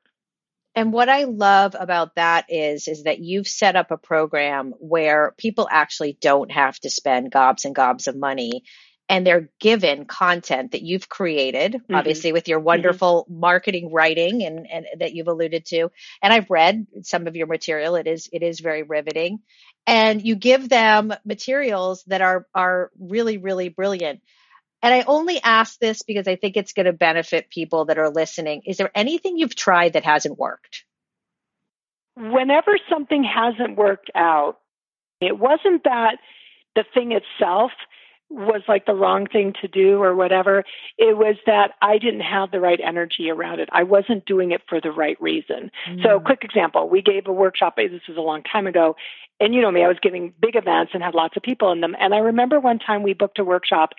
And 0.74 0.94
what 0.94 1.10
I 1.10 1.26
love 1.26 1.76
about 1.78 2.16
that 2.16 2.46
is, 2.50 2.88
is 2.88 3.04
that 3.04 3.20
you've 3.20 3.48
set 3.48 3.76
up 3.76 3.92
a 3.92 3.98
program 3.98 4.74
where 4.80 5.34
people 5.38 5.68
actually 5.70 6.18
don't 6.22 6.52
have 6.52 6.80
to 6.80 6.90
spend 6.90 7.32
gobs 7.32 7.66
and 7.66 7.76
gobs 7.76 8.08
of 8.08 8.16
money 8.16 8.64
and 9.12 9.28
they're 9.28 9.50
given 9.60 10.06
content 10.06 10.72
that 10.72 10.84
you've 10.84 11.10
created, 11.10 11.74
mm-hmm. 11.74 11.96
obviously 11.96 12.32
with 12.32 12.48
your 12.48 12.60
mm-hmm. 12.60 12.68
wonderful 12.68 13.26
mm-hmm. 13.26 13.42
marketing 13.42 13.92
writing 13.92 14.42
and, 14.42 14.66
and 14.72 14.86
that 15.00 15.14
you've 15.14 15.28
alluded 15.28 15.66
to. 15.66 15.92
And 16.24 16.32
I've 16.32 16.50
read 16.50 16.88
some 17.04 17.28
of 17.28 17.36
your 17.36 17.48
material. 17.48 17.96
It 17.96 18.08
is, 18.08 18.30
it 18.32 18.42
is 18.42 18.62
very 18.62 18.84
riveting. 18.84 19.40
And 19.86 20.26
you 20.26 20.36
give 20.36 20.70
them 20.70 21.14
materials 21.26 22.06
that 22.08 22.22
are, 22.22 22.48
are 22.56 22.90
really, 22.98 23.38
really 23.38 23.68
brilliant. 23.68 24.22
And 24.82 24.94
I 24.94 25.02
only 25.02 25.42
ask 25.44 25.78
this 25.78 26.04
because 26.04 26.30
I 26.30 26.38
think 26.38 26.56
it's 26.56 26.72
going 26.72 26.86
to 26.86 26.94
benefit 26.94 27.50
people 27.50 27.86
that 27.86 27.98
are 27.98 28.10
listening. 28.10 28.62
Is 28.66 28.78
there 28.78 28.92
anything 28.96 29.38
you've 29.38 29.56
tried 29.56 29.94
that 29.94 30.06
hasn't 30.06 30.40
worked? 30.40 30.86
Whenever 32.16 32.78
something 32.90 33.26
hasn't 33.26 33.78
worked 33.78 34.10
out, 34.16 34.60
it 35.20 35.38
wasn't 35.38 35.84
that 35.84 36.18
the 36.76 36.86
thing 36.94 37.12
itself 37.12 37.72
was 38.32 38.62
like 38.68 38.86
the 38.86 38.94
wrong 38.94 39.28
thing 39.28 39.54
to 39.62 39.68
do 39.68 40.02
or 40.02 40.16
whatever. 40.16 40.64
It 40.98 41.18
was 41.18 41.36
that 41.46 41.72
I 41.82 41.98
didn't 41.98 42.22
have 42.22 42.52
the 42.52 42.60
right 42.60 42.80
energy 42.84 43.30
around 43.30 43.60
it. 43.60 43.70
I 43.72 43.84
wasn't 43.84 44.26
doing 44.26 44.52
it 44.52 44.62
for 44.68 44.80
the 44.80 44.92
right 44.92 45.22
reason. 45.22 45.72
Mm. 45.90 46.04
So, 46.04 46.20
quick 46.20 46.44
example 46.44 46.90
we 46.90 47.02
gave 47.02 47.28
a 47.28 47.34
workshop, 47.34 47.76
this 47.76 47.92
was 48.08 48.18
a 48.18 48.22
long 48.22 48.44
time 48.44 48.68
ago, 48.68 48.96
and 49.42 49.56
you 49.56 49.62
know 49.62 49.72
me, 49.72 49.84
I 49.84 49.88
was 49.88 49.98
giving 50.02 50.34
big 50.40 50.56
events 50.56 50.92
and 50.94 51.02
had 51.02 51.16
lots 51.16 51.36
of 51.36 51.42
people 51.42 51.72
in 51.72 51.82
them. 51.82 51.96
And 52.00 52.14
I 52.14 52.20
remember 52.20 52.60
one 52.60 52.78
time 52.78 53.02
we 53.02 53.14
booked 53.14 53.40
a 53.40 53.44
workshop 53.44 53.94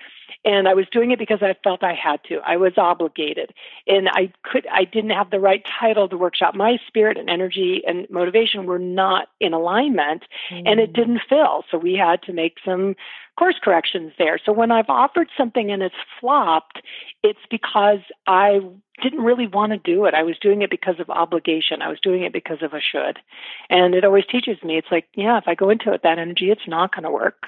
and 0.45 0.69
I 0.69 0.75
was 0.75 0.87
doing 0.93 1.11
it 1.11 1.19
because 1.19 1.43
I 1.43 1.55
felt 1.65 1.83
I 1.83 1.95
had 1.95 2.23
to. 2.29 2.39
I 2.47 2.57
was 2.57 2.75
obligated 2.79 3.53
and 3.89 4.09
I 4.09 4.33
could, 4.45 4.67
I 4.73 4.85
didn't 4.85 5.11
have 5.11 5.31
the 5.31 5.41
right 5.41 5.65
title 5.81 6.09
to 6.09 6.17
workshop. 6.17 6.55
My 6.55 6.79
spirit 6.87 7.19
and 7.19 7.29
energy 7.29 7.83
and 7.87 8.09
motivation 8.09 8.67
were 8.67 8.79
not 8.79 9.29
in 9.41 9.53
alignment 9.53 10.23
mm. 10.51 10.63
and 10.65 10.79
it 10.79 10.91
mm. 10.91 10.95
didn't 10.95 11.23
fill. 11.29 11.65
So 11.71 11.77
we 11.77 11.95
had 11.95 12.23
to 12.23 12.33
make 12.33 12.59
some 12.65 12.95
course 13.37 13.57
corrections 13.63 14.13
there. 14.19 14.39
So 14.45 14.53
when 14.53 14.71
I've 14.71 14.89
offered 14.89 15.29
something 15.37 15.73
and 15.73 15.83
it's 15.83 15.95
flopped, 16.21 16.83
it's 17.25 17.41
because 17.51 18.01
I 18.29 18.61
didn't 19.03 19.25
really 19.25 19.47
want 19.47 19.73
to 19.73 19.79
do 19.79 20.07
it. 20.07 20.15
I 20.15 20.23
was 20.23 20.39
doing 20.41 20.63
it 20.63 20.71
because 20.71 21.01
of 21.01 21.11
obligation. 21.11 21.83
I 21.83 21.89
was 21.89 22.01
doing 22.01 22.23
it 22.23 22.33
because 22.33 22.63
of 22.63 22.73
a 22.73 22.81
should. 22.81 23.19
And 23.69 23.95
it 23.95 24.05
always 24.05 24.27
teaches 24.27 24.63
me 24.63 24.79
it's 24.79 24.91
like, 24.91 25.09
yeah, 25.15 25.39
if 25.39 25.45
I 25.47 25.55
go 25.55 25.71
into 25.71 25.89
it 25.89 25.93
with 25.93 26.03
that 26.03 26.19
energy, 26.19 26.51
it's 26.51 26.67
not 26.67 26.95
going 26.95 27.05
to 27.05 27.11
work. 27.11 27.43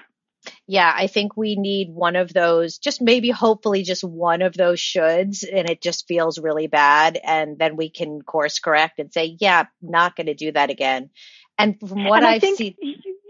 Yeah, 0.66 0.92
I 0.94 1.06
think 1.06 1.36
we 1.36 1.56
need 1.56 1.88
one 1.90 2.16
of 2.16 2.34
those, 2.34 2.76
just 2.76 3.00
maybe 3.00 3.30
hopefully 3.30 3.82
just 3.82 4.04
one 4.04 4.42
of 4.42 4.54
those 4.54 4.78
shoulds, 4.78 5.42
and 5.42 5.70
it 5.70 5.80
just 5.80 6.06
feels 6.06 6.38
really 6.38 6.66
bad. 6.66 7.18
And 7.24 7.58
then 7.58 7.76
we 7.76 7.88
can 7.88 8.20
course 8.20 8.58
correct 8.58 8.98
and 8.98 9.10
say, 9.12 9.36
yeah, 9.40 9.64
not 9.80 10.16
going 10.16 10.26
to 10.26 10.34
do 10.34 10.52
that 10.52 10.68
again. 10.68 11.08
And 11.56 11.78
from 11.80 12.04
what 12.04 12.24
and 12.24 12.26
I've 12.26 12.42
seen. 12.42 12.74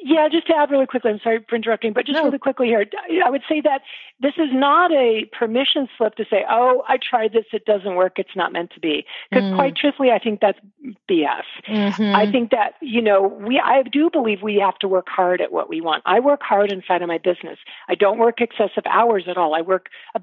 Yeah, 0.06 0.28
just 0.30 0.46
to 0.48 0.54
add 0.54 0.70
really 0.70 0.84
quickly, 0.84 1.10
I'm 1.10 1.20
sorry 1.24 1.42
for 1.48 1.56
interrupting, 1.56 1.94
but 1.94 2.04
just 2.04 2.18
no. 2.18 2.24
really 2.24 2.38
quickly 2.38 2.66
here, 2.66 2.84
I 3.24 3.30
would 3.30 3.40
say 3.48 3.62
that 3.62 3.80
this 4.20 4.34
is 4.36 4.50
not 4.52 4.92
a 4.92 5.24
permission 5.32 5.88
slip 5.96 6.16
to 6.16 6.26
say, 6.28 6.44
oh, 6.46 6.82
I 6.86 6.98
tried 6.98 7.32
this, 7.32 7.46
it 7.54 7.64
doesn't 7.64 7.94
work, 7.94 8.18
it's 8.18 8.36
not 8.36 8.52
meant 8.52 8.72
to 8.74 8.80
be. 8.80 9.06
Because 9.30 9.44
mm. 9.44 9.54
quite 9.54 9.76
truthfully, 9.76 10.10
I 10.10 10.18
think 10.18 10.40
that's 10.42 10.58
BS. 11.10 11.44
Mm-hmm. 11.66 12.14
I 12.14 12.30
think 12.30 12.50
that, 12.50 12.74
you 12.82 13.00
know, 13.00 13.22
we, 13.22 13.58
I 13.58 13.82
do 13.82 14.10
believe 14.10 14.42
we 14.42 14.56
have 14.56 14.78
to 14.80 14.88
work 14.88 15.06
hard 15.08 15.40
at 15.40 15.50
what 15.52 15.70
we 15.70 15.80
want. 15.80 16.02
I 16.04 16.20
work 16.20 16.42
hard 16.42 16.70
inside 16.70 17.00
of 17.00 17.08
my 17.08 17.16
business. 17.16 17.58
I 17.88 17.94
don't 17.94 18.18
work 18.18 18.42
excessive 18.42 18.84
hours 18.84 19.24
at 19.26 19.38
all. 19.38 19.54
I 19.54 19.62
work 19.62 19.86
uh, 20.14 20.20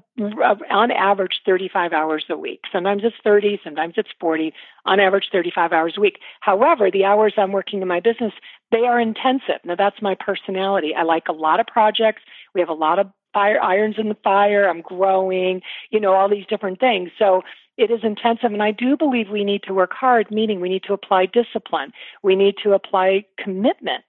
on 0.70 0.92
average 0.92 1.40
35 1.44 1.92
hours 1.92 2.24
a 2.30 2.38
week. 2.38 2.60
Sometimes 2.72 3.02
it's 3.04 3.16
30, 3.24 3.58
sometimes 3.64 3.94
it's 3.96 4.10
40, 4.20 4.54
on 4.84 5.00
average 5.00 5.30
35 5.32 5.72
hours 5.72 5.94
a 5.96 6.00
week. 6.00 6.18
However, 6.40 6.88
the 6.88 7.04
hours 7.04 7.34
I'm 7.36 7.50
working 7.50 7.82
in 7.82 7.88
my 7.88 7.98
business, 7.98 8.32
they 8.72 8.86
are 8.86 8.98
intensive. 8.98 9.60
Now 9.64 9.76
that's 9.76 10.02
my 10.02 10.16
personality. 10.18 10.94
I 10.96 11.04
like 11.04 11.28
a 11.28 11.32
lot 11.32 11.60
of 11.60 11.66
projects. 11.66 12.22
We 12.54 12.60
have 12.60 12.70
a 12.70 12.74
lot 12.74 12.98
of 12.98 13.08
fire 13.32 13.62
irons 13.62 13.96
in 13.98 14.08
the 14.08 14.16
fire. 14.24 14.68
I'm 14.68 14.82
growing, 14.82 15.62
you 15.90 16.00
know, 16.00 16.12
all 16.14 16.28
these 16.28 16.46
different 16.46 16.80
things. 16.80 17.10
So 17.18 17.42
it 17.78 17.90
is 17.90 18.00
intensive 18.02 18.52
and 18.52 18.62
I 18.62 18.70
do 18.70 18.96
believe 18.96 19.30
we 19.30 19.44
need 19.44 19.62
to 19.64 19.72
work 19.72 19.92
hard, 19.94 20.30
meaning 20.30 20.60
we 20.60 20.68
need 20.68 20.82
to 20.84 20.92
apply 20.92 21.26
discipline. 21.26 21.92
We 22.22 22.36
need 22.36 22.56
to 22.62 22.72
apply 22.72 23.24
commitment. 23.38 24.04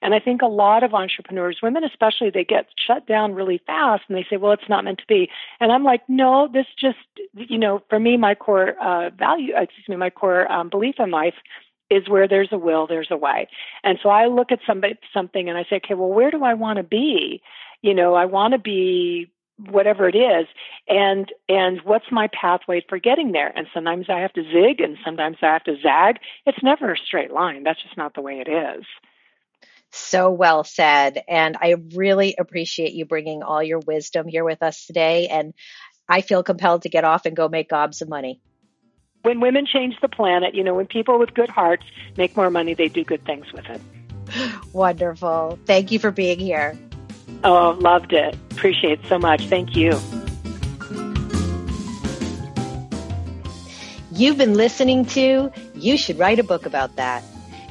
And 0.00 0.14
I 0.14 0.20
think 0.20 0.40
a 0.40 0.46
lot 0.46 0.84
of 0.84 0.94
entrepreneurs, 0.94 1.58
women 1.60 1.82
especially, 1.82 2.30
they 2.30 2.44
get 2.44 2.66
shut 2.86 3.06
down 3.06 3.34
really 3.34 3.60
fast 3.66 4.04
and 4.08 4.16
they 4.16 4.24
say, 4.30 4.36
well, 4.36 4.52
it's 4.52 4.68
not 4.68 4.84
meant 4.84 4.98
to 4.98 5.06
be. 5.08 5.28
And 5.58 5.72
I'm 5.72 5.82
like, 5.82 6.02
no, 6.08 6.48
this 6.52 6.66
just, 6.78 6.98
you 7.34 7.58
know, 7.58 7.82
for 7.90 7.98
me, 7.98 8.16
my 8.16 8.36
core 8.36 8.74
uh, 8.80 9.10
value, 9.10 9.52
excuse 9.56 9.88
me, 9.88 9.96
my 9.96 10.10
core 10.10 10.50
um, 10.50 10.68
belief 10.68 10.94
in 10.98 11.10
life 11.10 11.34
is 11.90 12.08
where 12.08 12.28
there's 12.28 12.48
a 12.52 12.58
will, 12.58 12.86
there's 12.86 13.10
a 13.10 13.16
way. 13.16 13.48
And 13.82 13.98
so 14.02 14.08
I 14.08 14.26
look 14.26 14.52
at 14.52 14.60
somebody, 14.66 14.98
something 15.12 15.48
and 15.48 15.56
I 15.56 15.64
say, 15.64 15.76
okay, 15.76 15.94
well, 15.94 16.08
where 16.08 16.30
do 16.30 16.44
I 16.44 16.54
want 16.54 16.76
to 16.78 16.82
be? 16.82 17.42
You 17.82 17.94
know, 17.94 18.14
I 18.14 18.26
want 18.26 18.52
to 18.52 18.58
be 18.58 19.30
whatever 19.70 20.08
it 20.08 20.14
is 20.14 20.46
and 20.86 21.32
and 21.48 21.80
what's 21.82 22.04
my 22.12 22.28
pathway 22.28 22.84
for 22.88 22.98
getting 23.00 23.32
there? 23.32 23.52
And 23.54 23.66
sometimes 23.74 24.06
i 24.08 24.20
have 24.20 24.32
to 24.34 24.42
zig 24.42 24.80
and 24.80 24.96
sometimes 25.04 25.38
i 25.42 25.52
have 25.52 25.64
to 25.64 25.76
zag. 25.82 26.18
It's 26.46 26.62
never 26.62 26.92
a 26.92 26.96
straight 26.96 27.32
line. 27.32 27.64
That's 27.64 27.82
just 27.82 27.96
not 27.96 28.14
the 28.14 28.20
way 28.20 28.42
it 28.46 28.48
is. 28.48 28.84
So 29.90 30.30
well 30.30 30.62
said. 30.62 31.24
And 31.28 31.56
i 31.60 31.74
really 31.94 32.36
appreciate 32.38 32.92
you 32.92 33.04
bringing 33.04 33.42
all 33.42 33.62
your 33.62 33.80
wisdom 33.80 34.28
here 34.28 34.44
with 34.44 34.62
us 34.62 34.86
today. 34.86 35.26
And 35.26 35.54
i 36.08 36.20
feel 36.20 36.44
compelled 36.44 36.82
to 36.82 36.88
get 36.88 37.04
off 37.04 37.26
and 37.26 37.36
go 37.36 37.48
make 37.48 37.68
gobs 37.68 38.00
of 38.00 38.08
money 38.08 38.40
when 39.28 39.40
women 39.40 39.66
change 39.66 39.94
the 40.00 40.08
planet, 40.08 40.54
you 40.54 40.64
know, 40.64 40.74
when 40.74 40.86
people 40.86 41.18
with 41.18 41.34
good 41.34 41.50
hearts 41.50 41.84
make 42.16 42.34
more 42.34 42.48
money, 42.48 42.72
they 42.72 42.88
do 42.88 43.04
good 43.04 43.22
things 43.26 43.52
with 43.52 43.66
it. 43.66 43.78
Wonderful. 44.72 45.58
Thank 45.66 45.92
you 45.92 45.98
for 45.98 46.10
being 46.10 46.38
here. 46.38 46.78
Oh, 47.44 47.76
loved 47.78 48.14
it. 48.14 48.34
Appreciate 48.52 49.00
it 49.00 49.06
so 49.06 49.18
much. 49.18 49.44
Thank 49.44 49.76
you. 49.76 49.90
You've 54.10 54.38
been 54.38 54.54
listening 54.54 55.04
to 55.06 55.52
You 55.74 55.98
Should 55.98 56.18
Write 56.18 56.38
a 56.38 56.42
Book 56.42 56.64
About 56.64 56.96
That. 56.96 57.22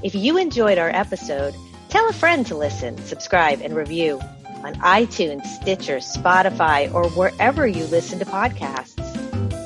If 0.04 0.14
you 0.14 0.38
enjoyed 0.38 0.78
our 0.78 0.92
episode, 0.92 1.56
tell 1.90 2.08
a 2.08 2.14
friend 2.14 2.46
to 2.46 2.56
listen, 2.56 3.00
subscribe, 3.00 3.62
and 3.62 3.76
review 3.76 4.20
on 4.64 4.76
iTunes, 4.76 5.44
Stitcher, 5.60 5.98
Spotify, 5.98 6.94
or 6.94 7.10
wherever 7.10 7.66
you 7.66 7.86
listen 7.86 8.20
to 8.20 8.26
podcasts. 8.26 8.97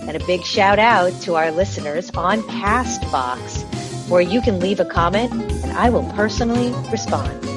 And 0.01 0.15
a 0.15 0.25
big 0.25 0.43
shout 0.43 0.79
out 0.79 1.13
to 1.21 1.35
our 1.35 1.51
listeners 1.51 2.09
on 2.11 2.41
Castbox, 2.43 4.09
where 4.09 4.21
you 4.21 4.41
can 4.41 4.59
leave 4.59 4.79
a 4.79 4.85
comment 4.85 5.31
and 5.31 5.71
I 5.73 5.89
will 5.89 6.09
personally 6.13 6.73
respond. 6.91 7.50